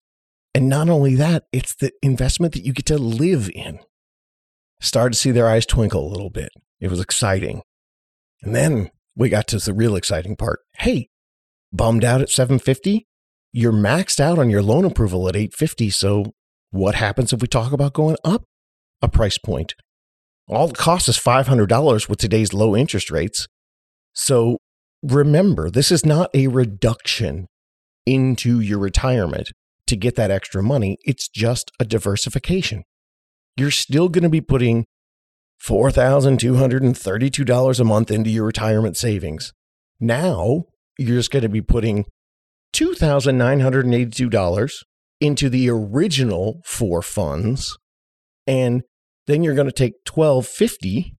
And 0.55 0.69
not 0.69 0.89
only 0.89 1.17
that, 1.17 1.47
it's 1.53 1.75
the 1.75 1.91
investment 2.03 2.55
that 2.55 2.65
you 2.65 2.73
get 2.73 2.87
to 2.87 2.97
live 2.97 3.51
in. 3.53 3.81
Started 4.81 5.15
to 5.15 5.19
see 5.19 5.33
their 5.33 5.49
eyes 5.49 5.67
twinkle 5.67 6.07
a 6.07 6.13
little 6.13 6.31
bit. 6.31 6.51
It 6.79 6.93
was 6.93 7.01
exciting. 7.01 7.63
And 8.41 8.55
then 8.55 8.93
we 9.17 9.29
got 9.29 9.49
to 9.49 9.59
the 9.59 9.75
real 9.75 9.97
exciting 9.97 10.37
part. 10.37 10.61
Hey, 10.79 11.09
bummed 11.73 12.05
out 12.05 12.21
at 12.21 12.31
750? 12.31 13.05
You're 13.51 13.73
maxed 13.73 14.21
out 14.21 14.39
on 14.39 14.49
your 14.49 14.63
loan 14.63 14.85
approval 14.85 15.29
at 15.29 15.35
850. 15.35 15.91
So 15.91 16.35
what 16.71 16.95
happens 16.95 17.33
if 17.33 17.43
we 17.43 17.49
talk 17.49 17.73
about 17.73 17.95
going 17.95 18.17
up 18.23 18.45
a 19.03 19.09
price 19.09 19.39
point? 19.39 19.75
All 20.49 20.71
it 20.71 20.77
costs 20.77 21.09
is 21.09 21.19
$500 21.19 22.09
with 22.09 22.19
today's 22.19 22.53
low 22.53 22.77
interest 22.77 23.11
rates. 23.11 23.49
So 24.13 24.59
remember, 25.03 25.71
this 25.71 25.91
is 25.91 26.07
not 26.07 26.31
a 26.35 26.47
reduction 26.47 27.49
into 28.05 28.61
your 28.61 28.79
retirement 28.79 29.51
to 29.89 29.97
get 29.97 30.15
that 30.17 30.31
extra 30.31 30.63
money. 30.63 30.99
It's 31.05 31.29
just 31.29 31.73
a 31.81 31.85
diversification. 31.85 32.85
You're 33.57 33.73
still 33.73 34.09
going 34.09 34.23
to 34.23 34.29
be 34.29 34.41
putting 34.41 34.85
$4,232 35.63 37.81
a 37.81 37.85
month 37.85 38.11
into 38.11 38.31
your 38.31 38.45
retirement 38.45 38.97
savings. 38.97 39.53
Now 39.99 40.65
you're 40.99 41.19
just 41.19 41.31
going 41.31 41.43
to 41.43 41.49
be 41.49 41.63
putting 41.63 42.05
$2,982 42.73 44.83
into 45.21 45.49
the 45.49 45.71
original 45.71 46.61
four 46.65 47.03
funds 47.03 47.79
and 48.47 48.83
then 49.27 49.43
you're 49.43 49.55
going 49.55 49.69
to 49.69 49.73
take 49.73 49.95
1250 50.09 51.15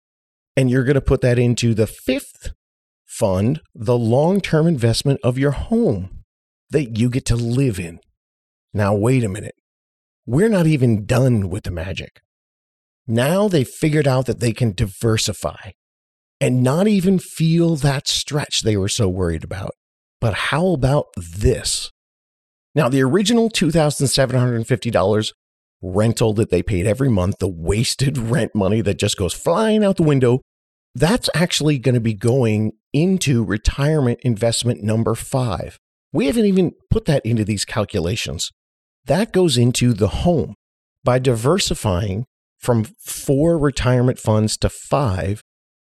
and 0.56 0.70
you're 0.70 0.84
going 0.84 0.96
to 0.96 1.02
put 1.02 1.22
that 1.22 1.38
into 1.38 1.74
the 1.74 1.88
fifth 1.88 2.52
fund, 3.06 3.62
the 3.74 3.98
long-term 3.98 4.68
investment 4.68 5.20
of 5.24 5.38
your 5.38 5.52
home 5.52 6.24
that 6.70 6.98
you 6.98 7.10
get 7.10 7.26
to 7.26 7.36
live 7.36 7.80
in. 7.80 8.00
Now 8.74 8.94
wait 8.94 9.24
a 9.24 9.30
minute. 9.30 9.56
We're 10.26 10.50
not 10.50 10.68
even 10.68 11.06
done 11.06 11.50
with 11.50 11.64
the 11.64 11.72
magic. 11.72 12.22
Now 13.08 13.48
they've 13.48 13.68
figured 13.68 14.08
out 14.08 14.26
that 14.26 14.40
they 14.40 14.52
can 14.52 14.74
diversify 14.74 15.72
and 16.40 16.62
not 16.62 16.88
even 16.88 17.20
feel 17.20 17.76
that 17.78 18.08
stretch 18.08 18.62
they 18.62 18.78
were 18.78 18.90
so 18.90 19.08
worried 19.08 19.44
about. 19.44 19.72
But 20.20 20.34
how 20.34 20.68
about 20.68 21.06
this? 21.16 21.92
Now, 22.76 22.90
the 22.90 23.02
original 23.02 23.50
$2,750 23.50 25.32
rental 25.82 26.34
that 26.34 26.50
they 26.50 26.64
paid 26.64 26.88
every 26.88 27.10
month, 27.10 27.38
the 27.40 27.48
wasted 27.48 28.18
rent 28.18 28.54
money 28.56 28.82
that 28.82 29.00
just 29.00 29.18
goes 29.18 29.34
flying 29.34 29.84
out 29.84 29.98
the 29.98 30.04
window, 30.04 30.42
that's 30.96 31.30
actually 31.36 31.78
going 31.78 31.96
to 31.96 32.02
be 32.02 32.14
going 32.14 32.72
into 32.92 33.44
retirement 33.44 34.20
investment 34.24 34.82
number 34.82 35.14
five. 35.14 35.78
We 36.12 36.26
haven't 36.26 36.46
even 36.46 36.72
put 36.90 37.06
that 37.06 37.26
into 37.26 37.46
these 37.46 37.66
calculations. 37.66 38.52
That 39.06 39.32
goes 39.32 39.58
into 39.58 39.94
the 39.94 40.08
home. 40.08 40.56
By 41.04 41.20
diversifying 41.20 42.26
from 42.58 42.86
four 43.00 43.58
retirement 43.58 44.20
funds 44.20 44.58
to 44.58 44.70
five, 44.70 45.42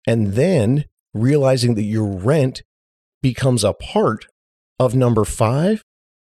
and 0.06 0.34
then 0.34 0.84
realizing 1.12 1.74
that 1.74 1.82
your 1.82 2.06
rent 2.06 2.62
becomes 3.20 3.64
a 3.64 3.74
part 3.74 4.26
of 4.78 4.94
number 4.94 5.24
five, 5.24 5.82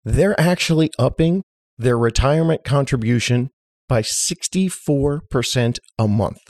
they're 0.04 0.40
actually 0.40 0.92
upping 1.00 1.42
their 1.78 1.98
retirement 1.98 2.64
contribution 2.64 3.50
by 3.88 4.02
64% 4.02 5.78
a 6.00 6.08
month. 6.08 6.42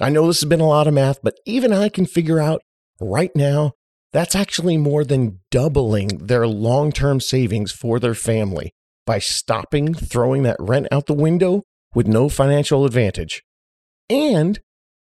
I 0.00 0.08
know 0.08 0.26
this 0.26 0.40
has 0.40 0.48
been 0.48 0.60
a 0.60 0.68
lot 0.68 0.86
of 0.86 0.94
math, 0.94 1.18
but 1.22 1.38
even 1.44 1.72
I 1.72 1.88
can 1.88 2.06
figure 2.06 2.40
out 2.40 2.62
right 3.00 3.30
now 3.34 3.72
that's 4.12 4.34
actually 4.34 4.76
more 4.76 5.04
than 5.04 5.40
doubling 5.50 6.08
their 6.18 6.46
long 6.46 6.92
term 6.92 7.20
savings 7.20 7.72
for 7.72 7.98
their 7.98 8.14
family 8.14 8.72
by 9.06 9.18
stopping 9.18 9.94
throwing 9.94 10.42
that 10.44 10.56
rent 10.58 10.86
out 10.92 11.06
the 11.06 11.14
window 11.14 11.62
with 11.94 12.06
no 12.06 12.28
financial 12.28 12.84
advantage. 12.84 13.42
And 14.08 14.60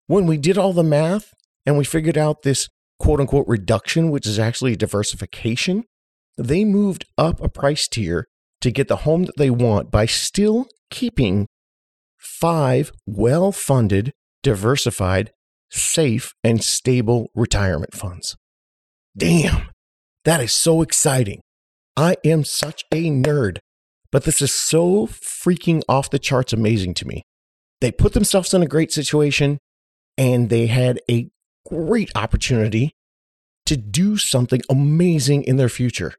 when 0.07 0.27
we 0.27 0.37
did 0.37 0.59
all 0.59 0.73
the 0.73 0.83
math 0.83 1.33
and 1.65 1.79
we 1.79 1.85
figured 1.85 2.19
out 2.19 2.43
this 2.43 2.69
quote 2.99 3.21
unquote 3.21 3.47
reduction, 3.47 4.11
which 4.11 4.27
is 4.27 4.39
actually 4.39 4.77
diversification, 4.77 5.85
they 6.37 6.65
moved 6.65 7.05
up 7.17 7.41
a 7.41 7.49
price 7.49 7.89
tier 7.89 8.27
to 8.61 8.71
get 8.71 8.89
the 8.89 8.97
home 8.97 9.25
that 9.25 9.37
they 9.37 9.51
want 9.51 9.91
by 9.91 10.07
still 10.07 10.67
keeping 10.91 11.47
five 12.17 12.93
well 13.07 13.53
funded, 13.53 14.13
diversified, 14.43 15.33
safe, 15.71 16.33
and 16.43 16.63
stable 16.63 17.31
retirement 17.35 17.95
funds. 17.95 18.37
Damn, 19.17 19.71
that 20.25 20.41
is 20.41 20.53
so 20.53 20.83
exciting. 20.83 21.41
I 21.97 22.17
am 22.25 22.45
such 22.45 22.85
a 22.93 23.11
nerd, 23.11 23.59
but 24.13 24.25
this 24.25 24.41
is 24.41 24.55
so 24.55 25.07
freaking 25.09 25.83
off 25.89 26.11
the 26.11 26.19
charts 26.19 26.53
amazing 26.53 26.95
to 26.95 27.07
me. 27.07 27.23
They 27.81 27.91
put 27.91 28.13
themselves 28.13 28.55
in 28.55 28.63
a 28.63 28.67
great 28.67 28.93
situation 28.93 29.59
and 30.17 30.49
they 30.49 30.67
had 30.67 31.01
a 31.11 31.29
great 31.67 32.11
opportunity 32.15 32.93
to 33.67 33.77
do 33.77 34.17
something 34.17 34.63
amazing 34.71 35.45
in 35.45 35.57
their 35.57 35.69
future. 35.69 36.15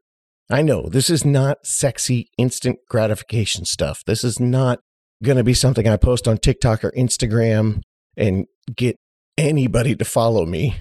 I 0.50 0.62
know 0.62 0.88
this 0.88 1.08
is 1.10 1.24
not 1.24 1.64
sexy 1.64 2.28
instant 2.36 2.80
gratification 2.88 3.64
stuff. 3.64 4.02
This 4.04 4.24
is 4.24 4.40
not 4.40 4.80
going 5.22 5.36
to 5.36 5.44
be 5.44 5.54
something 5.54 5.86
I 5.86 5.96
post 5.96 6.26
on 6.26 6.38
TikTok 6.38 6.84
or 6.84 6.90
Instagram 6.92 7.82
and 8.16 8.46
get 8.74 8.96
anybody 9.38 9.94
to 9.94 10.04
follow 10.04 10.44
me. 10.44 10.76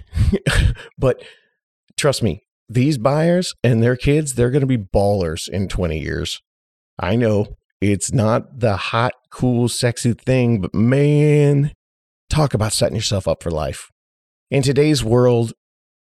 but 0.97 1.21
trust 1.97 2.23
me, 2.23 2.41
these 2.67 2.97
buyers 2.97 3.53
and 3.63 3.83
their 3.83 3.95
kids, 3.95 4.33
they're 4.33 4.49
going 4.49 4.61
to 4.61 4.67
be 4.67 4.77
ballers 4.77 5.47
in 5.47 5.67
20 5.67 5.99
years. 5.99 6.41
I 6.97 7.15
know 7.15 7.55
it's 7.79 8.11
not 8.11 8.59
the 8.59 8.75
hot, 8.75 9.13
cool, 9.31 9.69
sexy 9.69 10.13
thing, 10.13 10.61
but 10.61 10.73
man, 10.73 11.73
talk 12.29 12.53
about 12.53 12.73
setting 12.73 12.95
yourself 12.95 13.27
up 13.27 13.43
for 13.43 13.51
life. 13.51 13.89
In 14.49 14.63
today's 14.63 15.03
world, 15.03 15.53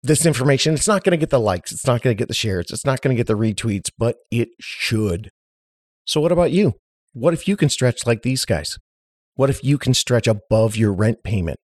this 0.05 0.27
information, 0.27 0.75
it's 0.75 0.87
not 0.87 1.03
going 1.03 1.12
to 1.12 1.17
get 1.17 1.31
the 1.31 1.40
likes, 1.40 1.73
it's 1.73 1.87
not 1.87 2.03
going 2.03 2.14
to 2.14 2.19
get 2.19 2.29
the 2.29 2.35
shares, 2.35 2.71
it's 2.71 2.85
not 2.85 3.01
going 3.01 3.17
to 3.17 3.19
get 3.19 3.27
the 3.27 3.37
retweets, 3.37 3.90
but 3.99 4.17
it 4.31 4.51
should. 4.61 5.31
So, 6.05 6.21
what 6.21 6.31
about 6.31 6.53
you? 6.53 6.75
What 7.14 7.35
if 7.35 7.49
you 7.49 7.57
can 7.57 7.71
stretch 7.71 8.07
like 8.07 8.23
these 8.23 8.45
guys? 8.45 8.77
What 9.35 9.51
if 9.51 9.64
you 9.64 9.79
can 9.79 9.95
stretch 9.95 10.27
above 10.27 10.77
your 10.77 10.93
rent 10.93 11.25
payment? 11.25 11.59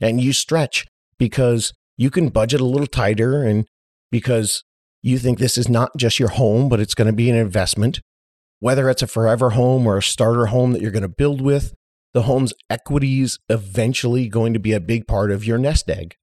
And 0.00 0.20
you 0.20 0.32
stretch 0.32 0.86
because 1.18 1.72
you 1.96 2.10
can 2.10 2.28
budget 2.28 2.60
a 2.60 2.66
little 2.66 2.88
tighter 2.88 3.42
and 3.42 3.64
because 4.10 4.64
you 5.00 5.18
think 5.18 5.38
this 5.38 5.56
is 5.56 5.68
not 5.68 5.92
just 5.96 6.18
your 6.18 6.30
home, 6.30 6.68
but 6.68 6.80
it's 6.80 6.94
going 6.94 7.06
to 7.06 7.12
be 7.12 7.30
an 7.30 7.36
investment. 7.36 8.00
Whether 8.58 8.90
it's 8.90 9.02
a 9.02 9.06
forever 9.06 9.50
home 9.50 9.86
or 9.86 9.98
a 9.98 10.02
starter 10.02 10.46
home 10.46 10.72
that 10.72 10.82
you're 10.82 10.90
going 10.90 11.02
to 11.02 11.08
build 11.08 11.40
with, 11.40 11.74
the 12.12 12.22
home's 12.22 12.52
equity 12.68 13.20
is 13.20 13.38
eventually 13.48 14.28
going 14.28 14.52
to 14.52 14.58
be 14.58 14.72
a 14.72 14.80
big 14.80 15.06
part 15.06 15.30
of 15.30 15.44
your 15.44 15.58
nest 15.58 15.88
egg 15.88 16.16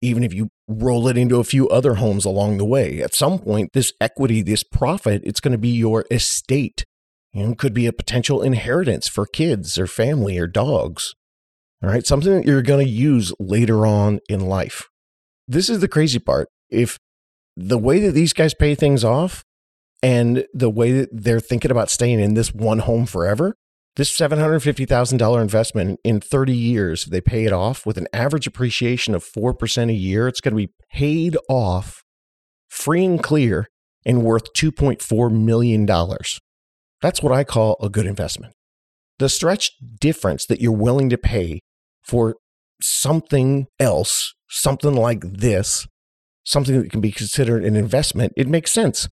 even 0.00 0.22
if 0.22 0.34
you 0.34 0.48
roll 0.68 1.08
it 1.08 1.16
into 1.16 1.38
a 1.38 1.44
few 1.44 1.68
other 1.68 1.94
homes 1.94 2.24
along 2.24 2.58
the 2.58 2.64
way. 2.64 3.00
At 3.00 3.14
some 3.14 3.38
point, 3.38 3.72
this 3.72 3.92
equity, 4.00 4.42
this 4.42 4.62
profit, 4.62 5.22
it's 5.24 5.40
going 5.40 5.52
to 5.52 5.58
be 5.58 5.68
your 5.68 6.04
estate. 6.10 6.84
Know, 7.34 7.54
could 7.54 7.74
be 7.74 7.86
a 7.86 7.92
potential 7.92 8.40
inheritance 8.40 9.08
for 9.08 9.26
kids 9.26 9.78
or 9.78 9.86
family 9.86 10.38
or 10.38 10.46
dogs. 10.46 11.14
All 11.82 11.90
right, 11.90 12.06
something 12.06 12.32
that 12.32 12.46
you're 12.46 12.62
going 12.62 12.84
to 12.84 12.90
use 12.90 13.30
later 13.38 13.86
on 13.86 14.20
in 14.30 14.40
life. 14.40 14.88
This 15.46 15.68
is 15.68 15.80
the 15.80 15.88
crazy 15.88 16.18
part. 16.18 16.48
If 16.70 16.98
the 17.54 17.76
way 17.76 18.00
that 18.00 18.12
these 18.12 18.32
guys 18.32 18.54
pay 18.54 18.74
things 18.74 19.04
off 19.04 19.44
and 20.02 20.46
the 20.54 20.70
way 20.70 20.92
that 20.92 21.10
they're 21.12 21.40
thinking 21.40 21.70
about 21.70 21.90
staying 21.90 22.20
in 22.20 22.32
this 22.32 22.54
one 22.54 22.78
home 22.78 23.04
forever, 23.04 23.54
this 23.96 24.16
$750,000 24.16 25.40
investment 25.40 25.98
in 26.04 26.20
30 26.20 26.52
years, 26.52 27.04
if 27.04 27.10
they 27.10 27.20
pay 27.20 27.44
it 27.44 27.52
off 27.52 27.86
with 27.86 27.96
an 27.96 28.06
average 28.12 28.46
appreciation 28.46 29.14
of 29.14 29.24
4% 29.24 29.90
a 29.90 29.94
year. 29.94 30.28
It's 30.28 30.40
going 30.40 30.52
to 30.52 30.66
be 30.66 30.72
paid 30.92 31.36
off 31.48 32.02
free 32.68 33.04
and 33.04 33.22
clear 33.22 33.68
and 34.04 34.22
worth 34.22 34.52
$2.4 34.52 35.32
million. 35.32 35.86
That's 35.86 37.22
what 37.22 37.32
I 37.32 37.42
call 37.42 37.76
a 37.80 37.88
good 37.88 38.06
investment. 38.06 38.52
The 39.18 39.30
stretch 39.30 39.72
difference 39.98 40.44
that 40.46 40.60
you're 40.60 40.72
willing 40.72 41.08
to 41.08 41.18
pay 41.18 41.60
for 42.04 42.36
something 42.82 43.66
else, 43.80 44.34
something 44.48 44.94
like 44.94 45.22
this, 45.22 45.86
something 46.44 46.82
that 46.82 46.90
can 46.90 47.00
be 47.00 47.12
considered 47.12 47.64
an 47.64 47.76
investment, 47.76 48.34
it 48.36 48.46
makes 48.46 48.72
sense. 48.72 49.08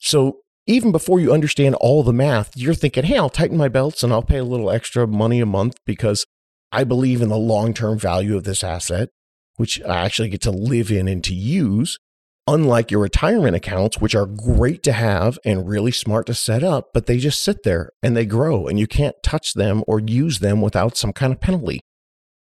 So 0.00 0.38
even 0.66 0.92
before 0.92 1.20
you 1.20 1.32
understand 1.32 1.74
all 1.76 2.02
the 2.02 2.12
math, 2.12 2.56
you're 2.56 2.74
thinking, 2.74 3.04
hey, 3.04 3.18
I'll 3.18 3.28
tighten 3.28 3.56
my 3.56 3.68
belts 3.68 4.02
and 4.02 4.12
I'll 4.12 4.22
pay 4.22 4.38
a 4.38 4.44
little 4.44 4.70
extra 4.70 5.06
money 5.06 5.40
a 5.40 5.46
month 5.46 5.76
because 5.84 6.24
I 6.72 6.84
believe 6.84 7.20
in 7.20 7.28
the 7.28 7.36
long 7.36 7.74
term 7.74 7.98
value 7.98 8.36
of 8.36 8.44
this 8.44 8.64
asset, 8.64 9.10
which 9.56 9.82
I 9.82 10.04
actually 10.04 10.30
get 10.30 10.40
to 10.42 10.50
live 10.50 10.90
in 10.90 11.06
and 11.06 11.22
to 11.24 11.34
use. 11.34 11.98
Unlike 12.46 12.90
your 12.90 13.00
retirement 13.00 13.56
accounts, 13.56 13.98
which 13.98 14.14
are 14.14 14.26
great 14.26 14.82
to 14.82 14.92
have 14.92 15.38
and 15.46 15.66
really 15.66 15.92
smart 15.92 16.26
to 16.26 16.34
set 16.34 16.62
up, 16.62 16.88
but 16.92 17.06
they 17.06 17.16
just 17.16 17.42
sit 17.42 17.62
there 17.62 17.88
and 18.02 18.14
they 18.14 18.26
grow 18.26 18.66
and 18.66 18.78
you 18.78 18.86
can't 18.86 19.16
touch 19.22 19.54
them 19.54 19.82
or 19.86 19.98
use 19.98 20.40
them 20.40 20.60
without 20.60 20.94
some 20.98 21.14
kind 21.14 21.32
of 21.32 21.40
penalty. 21.40 21.80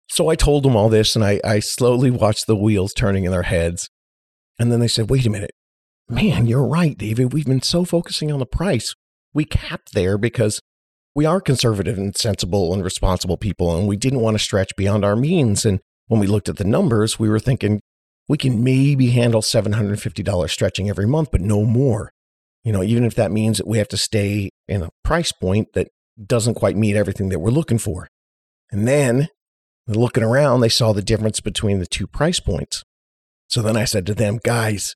So 0.08 0.28
I 0.28 0.36
told 0.36 0.62
them 0.62 0.74
all 0.74 0.88
this 0.88 1.14
and 1.14 1.24
I, 1.24 1.38
I 1.44 1.60
slowly 1.60 2.10
watched 2.10 2.46
the 2.46 2.56
wheels 2.56 2.94
turning 2.94 3.24
in 3.24 3.30
their 3.30 3.42
heads. 3.42 3.90
And 4.58 4.72
then 4.72 4.80
they 4.80 4.88
said, 4.88 5.10
wait 5.10 5.26
a 5.26 5.30
minute, 5.30 5.52
man, 6.10 6.46
you're 6.46 6.66
right, 6.66 6.96
David. 6.96 7.32
We've 7.32 7.46
been 7.46 7.62
so 7.62 7.84
focusing 7.84 8.30
on 8.32 8.38
the 8.38 8.46
price. 8.46 8.94
We 9.32 9.44
capped 9.44 9.94
there 9.94 10.18
because 10.18 10.60
we 11.14 11.24
are 11.24 11.40
conservative 11.40 11.98
and 11.98 12.16
sensible 12.16 12.72
and 12.72 12.84
responsible 12.84 13.36
people, 13.36 13.76
and 13.76 13.88
we 13.88 13.96
didn't 13.96 14.20
want 14.20 14.36
to 14.36 14.42
stretch 14.42 14.76
beyond 14.76 15.04
our 15.04 15.16
means. 15.16 15.64
And 15.64 15.80
when 16.08 16.20
we 16.20 16.26
looked 16.26 16.48
at 16.48 16.56
the 16.56 16.64
numbers, 16.64 17.18
we 17.18 17.28
were 17.28 17.38
thinking 17.38 17.80
we 18.28 18.36
can 18.36 18.62
maybe 18.62 19.10
handle 19.10 19.42
$750 19.42 20.50
stretching 20.50 20.88
every 20.88 21.06
month, 21.06 21.30
but 21.30 21.40
no 21.40 21.64
more. 21.64 22.12
You 22.64 22.72
know, 22.72 22.82
even 22.82 23.04
if 23.04 23.14
that 23.14 23.32
means 23.32 23.58
that 23.58 23.66
we 23.66 23.78
have 23.78 23.88
to 23.88 23.96
stay 23.96 24.50
in 24.68 24.82
a 24.82 24.90
price 25.02 25.32
point 25.32 25.72
that 25.74 25.88
doesn't 26.24 26.54
quite 26.54 26.76
meet 26.76 26.94
everything 26.94 27.30
that 27.30 27.38
we're 27.38 27.50
looking 27.50 27.78
for. 27.78 28.08
And 28.70 28.86
then 28.86 29.28
looking 29.86 30.22
around, 30.22 30.60
they 30.60 30.68
saw 30.68 30.92
the 30.92 31.02
difference 31.02 31.40
between 31.40 31.78
the 31.78 31.86
two 31.86 32.06
price 32.06 32.38
points. 32.38 32.84
So 33.48 33.62
then 33.62 33.76
I 33.76 33.84
said 33.84 34.06
to 34.06 34.14
them, 34.14 34.38
guys, 34.44 34.94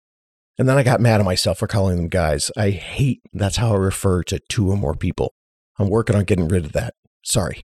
and 0.59 0.69
then 0.69 0.77
I 0.79 0.83
got 0.83 1.01
mad 1.01 1.21
at 1.21 1.25
myself 1.25 1.59
for 1.59 1.67
calling 1.67 1.97
them 1.97 2.09
guys. 2.09 2.51
I 2.57 2.71
hate 2.71 3.21
that's 3.33 3.57
how 3.57 3.73
I 3.73 3.79
refer 3.79 4.23
to 4.25 4.39
two 4.49 4.71
or 4.71 4.77
more 4.77 4.95
people. 4.95 5.33
I'm 5.79 5.89
working 5.89 6.15
on 6.15 6.25
getting 6.25 6.49
rid 6.49 6.65
of 6.65 6.73
that. 6.73 6.95
Sorry. 7.25 7.63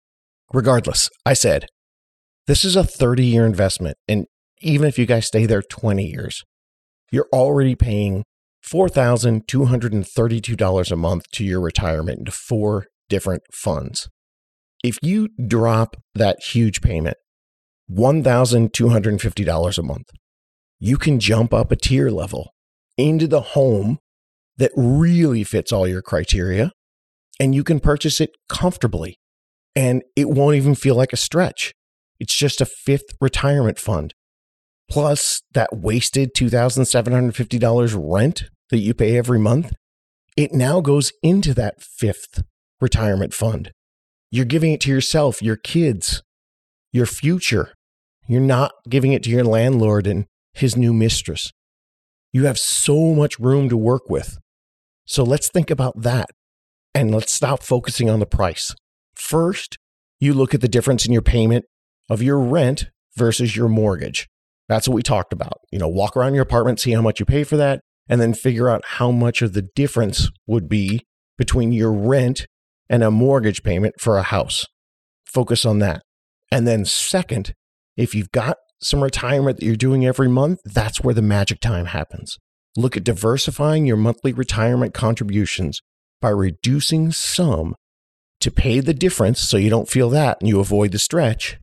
Regardless, 0.53 1.09
I 1.25 1.33
said, 1.33 1.65
this 2.45 2.63
is 2.63 2.75
a 2.75 2.83
30 2.83 3.25
year 3.25 3.43
investment. 3.45 3.97
And 4.07 4.27
even 4.61 4.87
if 4.87 4.99
you 4.99 5.07
guys 5.07 5.25
stay 5.25 5.45
there 5.45 5.63
20 5.63 6.05
years, 6.05 6.43
you're 7.11 7.27
already 7.33 7.75
paying 7.75 8.23
$4,232 8.63 10.91
a 10.91 10.95
month 10.95 11.29
to 11.31 11.43
your 11.43 11.61
retirement 11.61 12.19
into 12.19 12.31
four 12.31 12.85
different 13.09 13.43
funds. 13.51 14.07
If 14.83 14.97
you 15.01 15.29
drop 15.47 15.95
that 16.13 16.41
huge 16.41 16.81
payment, 16.81 17.17
$1,250 17.91 19.77
a 19.77 19.83
month, 19.83 20.09
you 20.79 20.97
can 20.97 21.19
jump 21.19 21.53
up 21.53 21.71
a 21.71 21.75
tier 21.75 22.09
level 22.09 22.54
into 22.97 23.27
the 23.27 23.41
home 23.41 23.99
that 24.57 24.71
really 24.75 25.43
fits 25.43 25.71
all 25.71 25.87
your 25.87 26.01
criteria 26.01 26.71
and 27.39 27.53
you 27.53 27.63
can 27.63 27.79
purchase 27.79 28.21
it 28.21 28.31
comfortably 28.47 29.17
and 29.75 30.03
it 30.15 30.29
won't 30.29 30.55
even 30.55 30.75
feel 30.75 30.95
like 30.95 31.11
a 31.11 31.17
stretch. 31.17 31.73
It's 32.19 32.35
just 32.35 32.61
a 32.61 32.65
fifth 32.65 33.15
retirement 33.19 33.77
fund 33.77 34.13
plus 34.89 35.41
that 35.53 35.69
wasted 35.75 36.33
$2,750 36.33 37.95
rent 37.97 38.43
that 38.69 38.77
you 38.77 38.93
pay 38.93 39.17
every 39.17 39.39
month. 39.39 39.73
It 40.37 40.53
now 40.53 40.81
goes 40.81 41.11
into 41.23 41.53
that 41.55 41.81
fifth 41.81 42.43
retirement 42.81 43.33
fund. 43.33 43.71
You're 44.31 44.45
giving 44.45 44.73
it 44.73 44.81
to 44.81 44.89
yourself, 44.89 45.41
your 45.41 45.55
kids, 45.55 46.21
your 46.91 47.05
future. 47.05 47.73
You're 48.27 48.41
not 48.41 48.73
giving 48.89 49.13
it 49.13 49.23
to 49.23 49.29
your 49.29 49.43
landlord 49.43 50.07
and 50.07 50.25
his 50.53 50.75
new 50.75 50.93
mistress. 50.93 51.51
You 52.35 52.47
have 52.47 52.59
so 52.59 53.13
much 53.13 53.39
room 53.39 53.69
to 53.69 53.77
work 53.77 54.09
with. 54.09 54.39
So 55.05 55.23
let's 55.23 55.47
think 55.47 55.71
about 55.71 56.01
that 56.01 56.31
and 56.93 57.15
let's 57.15 57.31
stop 57.31 57.63
focusing 57.63 58.09
on 58.09 58.19
the 58.19 58.25
price. 58.25 58.75
First, 59.15 59.77
you 60.19 60.33
look 60.33 60.53
at 60.53 60.59
the 60.59 60.67
difference 60.67 61.05
in 61.05 61.13
your 61.13 61.21
payment 61.21 61.63
of 62.09 62.21
your 62.21 62.37
rent 62.37 62.89
versus 63.15 63.55
your 63.55 63.69
mortgage. 63.69 64.27
That's 64.67 64.85
what 64.85 64.95
we 64.95 65.01
talked 65.01 65.31
about. 65.31 65.61
You 65.71 65.79
know, 65.79 65.87
walk 65.87 66.17
around 66.17 66.33
your 66.33 66.43
apartment, 66.43 66.81
see 66.81 66.91
how 66.91 67.01
much 67.01 67.21
you 67.21 67.25
pay 67.25 67.45
for 67.45 67.55
that, 67.55 67.79
and 68.09 68.19
then 68.19 68.33
figure 68.33 68.67
out 68.67 68.83
how 68.85 69.11
much 69.11 69.41
of 69.41 69.53
the 69.53 69.69
difference 69.73 70.29
would 70.45 70.67
be 70.67 71.05
between 71.37 71.71
your 71.71 71.93
rent 71.93 72.47
and 72.89 73.01
a 73.01 73.09
mortgage 73.11 73.63
payment 73.63 73.95
for 73.97 74.17
a 74.17 74.23
house. 74.23 74.65
Focus 75.25 75.65
on 75.65 75.79
that. 75.79 76.01
And 76.51 76.67
then, 76.67 76.83
second, 76.83 77.53
if 77.95 78.13
you've 78.13 78.31
got 78.31 78.57
some 78.81 79.03
retirement 79.03 79.59
that 79.59 79.65
you're 79.65 79.75
doing 79.75 80.05
every 80.05 80.27
month, 80.27 80.59
that's 80.65 81.01
where 81.01 81.13
the 81.13 81.21
magic 81.21 81.59
time 81.59 81.87
happens. 81.87 82.37
Look 82.75 82.97
at 82.97 83.03
diversifying 83.03 83.85
your 83.85 83.97
monthly 83.97 84.33
retirement 84.33 84.93
contributions 84.93 85.81
by 86.21 86.29
reducing 86.29 87.11
some 87.11 87.75
to 88.41 88.51
pay 88.51 88.79
the 88.79 88.93
difference 88.93 89.39
so 89.39 89.57
you 89.57 89.69
don't 89.69 89.89
feel 89.89 90.09
that 90.09 90.37
and 90.39 90.49
you 90.49 90.59
avoid 90.59 90.91
the 90.91 90.99
stretch. 90.99 91.57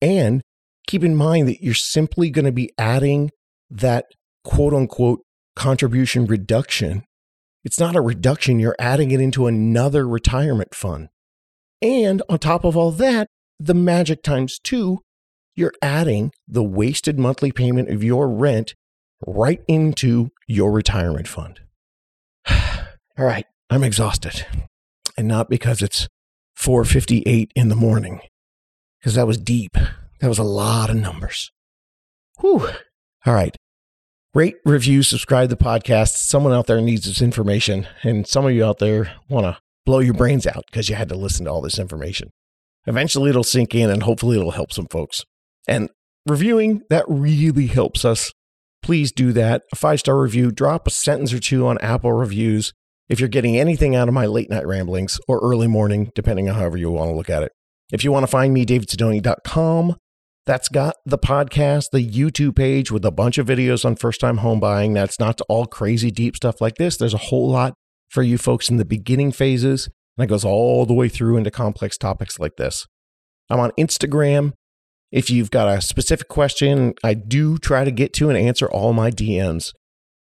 And 0.00 0.42
keep 0.86 1.04
in 1.04 1.14
mind 1.14 1.48
that 1.48 1.62
you're 1.62 1.74
simply 1.74 2.30
going 2.30 2.44
to 2.44 2.52
be 2.52 2.72
adding 2.78 3.30
that 3.70 4.06
quote 4.44 4.72
unquote 4.72 5.20
contribution 5.54 6.24
reduction, 6.26 7.04
it's 7.64 7.78
not 7.78 7.96
a 7.96 8.00
reduction. 8.00 8.58
You're 8.58 8.76
adding 8.78 9.10
it 9.10 9.20
into 9.20 9.46
another 9.46 10.08
retirement 10.08 10.74
fund. 10.74 11.08
And 11.82 12.22
on 12.28 12.38
top 12.38 12.64
of 12.64 12.76
all 12.76 12.90
that, 12.92 13.28
the 13.60 13.74
magic 13.74 14.22
times 14.22 14.58
two, 14.58 15.00
you're 15.58 15.74
adding 15.82 16.32
the 16.46 16.62
wasted 16.62 17.18
monthly 17.18 17.52
payment 17.52 17.90
of 17.90 18.04
your 18.04 18.28
rent 18.28 18.74
right 19.26 19.60
into 19.66 20.30
your 20.46 20.70
retirement 20.70 21.28
fund. 21.28 21.60
all 22.50 23.24
right, 23.24 23.46
I'm 23.68 23.84
exhausted. 23.84 24.46
And 25.16 25.26
not 25.26 25.50
because 25.50 25.82
it's 25.82 26.08
4:58 26.56 27.50
in 27.54 27.68
the 27.68 27.74
morning. 27.74 28.20
Cuz 29.02 29.14
that 29.14 29.26
was 29.26 29.38
deep. 29.38 29.76
That 30.20 30.28
was 30.28 30.38
a 30.38 30.44
lot 30.44 30.90
of 30.90 30.96
numbers. 30.96 31.50
Whew. 32.40 32.68
All 33.26 33.34
right. 33.34 33.56
Rate, 34.34 34.56
review, 34.64 35.02
subscribe 35.02 35.48
to 35.48 35.56
the 35.56 35.64
podcast. 35.64 36.16
Someone 36.16 36.52
out 36.52 36.66
there 36.66 36.80
needs 36.80 37.06
this 37.06 37.22
information, 37.22 37.88
and 38.02 38.26
some 38.26 38.44
of 38.46 38.52
you 38.52 38.64
out 38.64 38.78
there 38.78 39.12
want 39.28 39.46
to 39.46 39.58
blow 39.86 40.00
your 40.00 40.14
brains 40.14 40.46
out 40.46 40.64
because 40.70 40.88
you 40.88 40.94
had 40.94 41.08
to 41.08 41.16
listen 41.16 41.46
to 41.46 41.50
all 41.50 41.62
this 41.62 41.78
information. 41.78 42.30
Eventually, 42.86 43.30
it'll 43.30 43.42
sink 43.42 43.74
in, 43.74 43.90
and 43.90 44.02
hopefully, 44.02 44.38
it'll 44.38 44.52
help 44.52 44.72
some 44.72 44.86
folks. 44.86 45.24
And 45.68 45.90
reviewing, 46.26 46.82
that 46.90 47.04
really 47.06 47.66
helps 47.66 48.04
us. 48.04 48.32
Please 48.82 49.12
do 49.12 49.32
that. 49.32 49.62
A 49.72 49.76
five 49.76 50.00
star 50.00 50.18
review, 50.18 50.50
drop 50.50 50.86
a 50.86 50.90
sentence 50.90 51.32
or 51.32 51.38
two 51.38 51.66
on 51.66 51.78
Apple 51.78 52.12
reviews 52.12 52.72
if 53.08 53.20
you're 53.20 53.28
getting 53.28 53.56
anything 53.56 53.94
out 53.94 54.08
of 54.08 54.14
my 54.14 54.26
late 54.26 54.50
night 54.50 54.66
ramblings 54.66 55.20
or 55.28 55.38
early 55.40 55.66
morning, 55.66 56.10
depending 56.14 56.48
on 56.48 56.56
however 56.56 56.76
you 56.76 56.90
want 56.90 57.10
to 57.10 57.14
look 57.14 57.30
at 57.30 57.42
it. 57.42 57.52
If 57.92 58.04
you 58.04 58.12
want 58.12 58.24
to 58.24 58.28
find 58.28 58.52
me, 58.52 58.66
davidsidoni.com. 58.66 59.96
That's 60.46 60.68
got 60.68 60.96
the 61.04 61.18
podcast, 61.18 61.90
the 61.92 62.06
YouTube 62.06 62.56
page 62.56 62.90
with 62.90 63.04
a 63.04 63.10
bunch 63.10 63.36
of 63.36 63.46
videos 63.46 63.84
on 63.84 63.96
first 63.96 64.20
time 64.20 64.38
home 64.38 64.60
buying. 64.60 64.94
That's 64.94 65.20
not 65.20 65.40
all 65.48 65.66
crazy 65.66 66.10
deep 66.10 66.36
stuff 66.36 66.60
like 66.60 66.76
this. 66.76 66.96
There's 66.96 67.14
a 67.14 67.18
whole 67.18 67.50
lot 67.50 67.74
for 68.08 68.22
you 68.22 68.38
folks 68.38 68.70
in 68.70 68.78
the 68.78 68.86
beginning 68.86 69.32
phases, 69.32 69.90
and 70.16 70.24
it 70.24 70.28
goes 70.28 70.44
all 70.44 70.86
the 70.86 70.94
way 70.94 71.10
through 71.10 71.36
into 71.36 71.50
complex 71.50 71.98
topics 71.98 72.38
like 72.38 72.56
this. 72.56 72.86
I'm 73.50 73.60
on 73.60 73.72
Instagram. 73.78 74.52
If 75.10 75.30
you've 75.30 75.50
got 75.50 75.68
a 75.68 75.80
specific 75.80 76.28
question, 76.28 76.94
I 77.02 77.14
do 77.14 77.56
try 77.56 77.84
to 77.84 77.90
get 77.90 78.12
to 78.14 78.28
and 78.28 78.36
answer 78.36 78.68
all 78.68 78.92
my 78.92 79.10
DMs. 79.10 79.72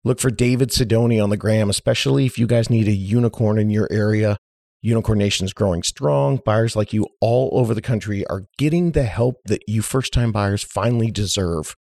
Look 0.03 0.19
for 0.19 0.29
David 0.29 0.69
Sidoni 0.69 1.23
on 1.23 1.29
the 1.29 1.37
gram, 1.37 1.69
especially 1.69 2.25
if 2.25 2.37
you 2.37 2.47
guys 2.47 2.69
need 2.69 2.89
a 2.89 2.93
unicorn 2.93 3.57
in 3.57 3.69
your 3.69 3.87
area. 3.89 4.37
Unicorn 4.81 5.19
Nation 5.19 5.45
is 5.45 5.53
growing 5.53 5.83
strong. 5.83 6.41
Buyers 6.43 6.75
like 6.75 6.91
you 6.91 7.07
all 7.21 7.49
over 7.53 7.73
the 7.73 7.81
country 7.81 8.27
are 8.27 8.43
getting 8.57 8.91
the 8.91 9.03
help 9.03 9.37
that 9.45 9.61
you 9.65 9.81
first 9.81 10.11
time 10.11 10.33
buyers 10.33 10.63
finally 10.63 11.09
deserve. 11.09 11.75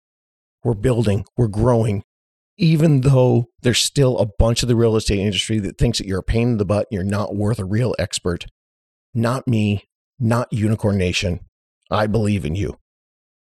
We're 0.63 0.75
building, 0.75 1.25
we're 1.39 1.49
growing, 1.49 2.03
even 2.59 3.01
though 3.01 3.47
there's 3.63 3.79
still 3.79 4.19
a 4.19 4.29
bunch 4.39 4.63
of 4.63 4.69
the 4.69 4.77
real 4.77 4.97
estate 4.97 5.21
industry 5.21 5.59
that 5.61 5.79
thinks 5.79 5.97
that 5.97 6.07
you're 6.07 6.19
a 6.19 6.23
pain 6.23 6.49
in 6.49 6.57
the 6.59 6.67
butt 6.67 6.89
and 6.91 6.97
you're 6.97 7.03
not 7.03 7.35
worth 7.35 7.59
a 7.59 7.65
real 7.65 7.95
expert. 7.99 8.45
Not 9.15 9.49
me, 9.49 9.85
not 10.19 10.53
Unicorn 10.53 10.99
Nation. 10.99 11.41
I 11.91 12.07
believe 12.07 12.45
in 12.45 12.55
you. 12.55 12.80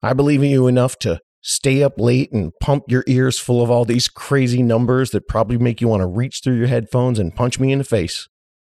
I 0.07 0.12
believe 0.12 0.40
in 0.40 0.50
you 0.50 0.68
enough 0.68 1.00
to 1.00 1.20
stay 1.40 1.82
up 1.82 1.98
late 1.98 2.30
and 2.30 2.52
pump 2.61 2.84
your 2.86 3.02
ears 3.09 3.40
full 3.40 3.61
of 3.61 3.72
all 3.72 3.84
these 3.84 4.07
crazy 4.07 4.62
numbers 4.62 5.11
that 5.11 5.26
probably 5.26 5.59
make 5.59 5.80
you 5.80 5.88
want 5.88 6.00
to 6.00 6.07
reach 6.07 6.42
through 6.44 6.54
your 6.54 6.68
headphones 6.68 7.18
and 7.18 7.34
punch 7.34 7.59
me 7.59 7.72
in 7.72 7.78
the 7.78 7.84
face. 7.84 8.28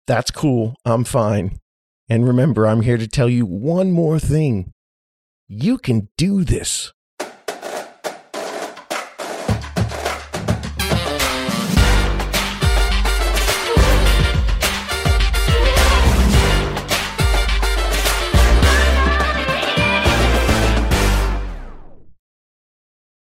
That's 0.05 0.31
cool. 0.31 0.75
I'm 0.85 1.03
fine. 1.03 1.59
And 2.07 2.25
remember, 2.25 2.65
I'm 2.65 2.79
here 2.79 2.97
to 2.97 3.09
tell 3.09 3.27
you 3.27 3.45
one 3.45 3.91
more 3.91 4.19
thing. 4.19 4.71
You 5.49 5.77
can 5.77 6.07
do 6.17 6.45
this. 6.45 6.93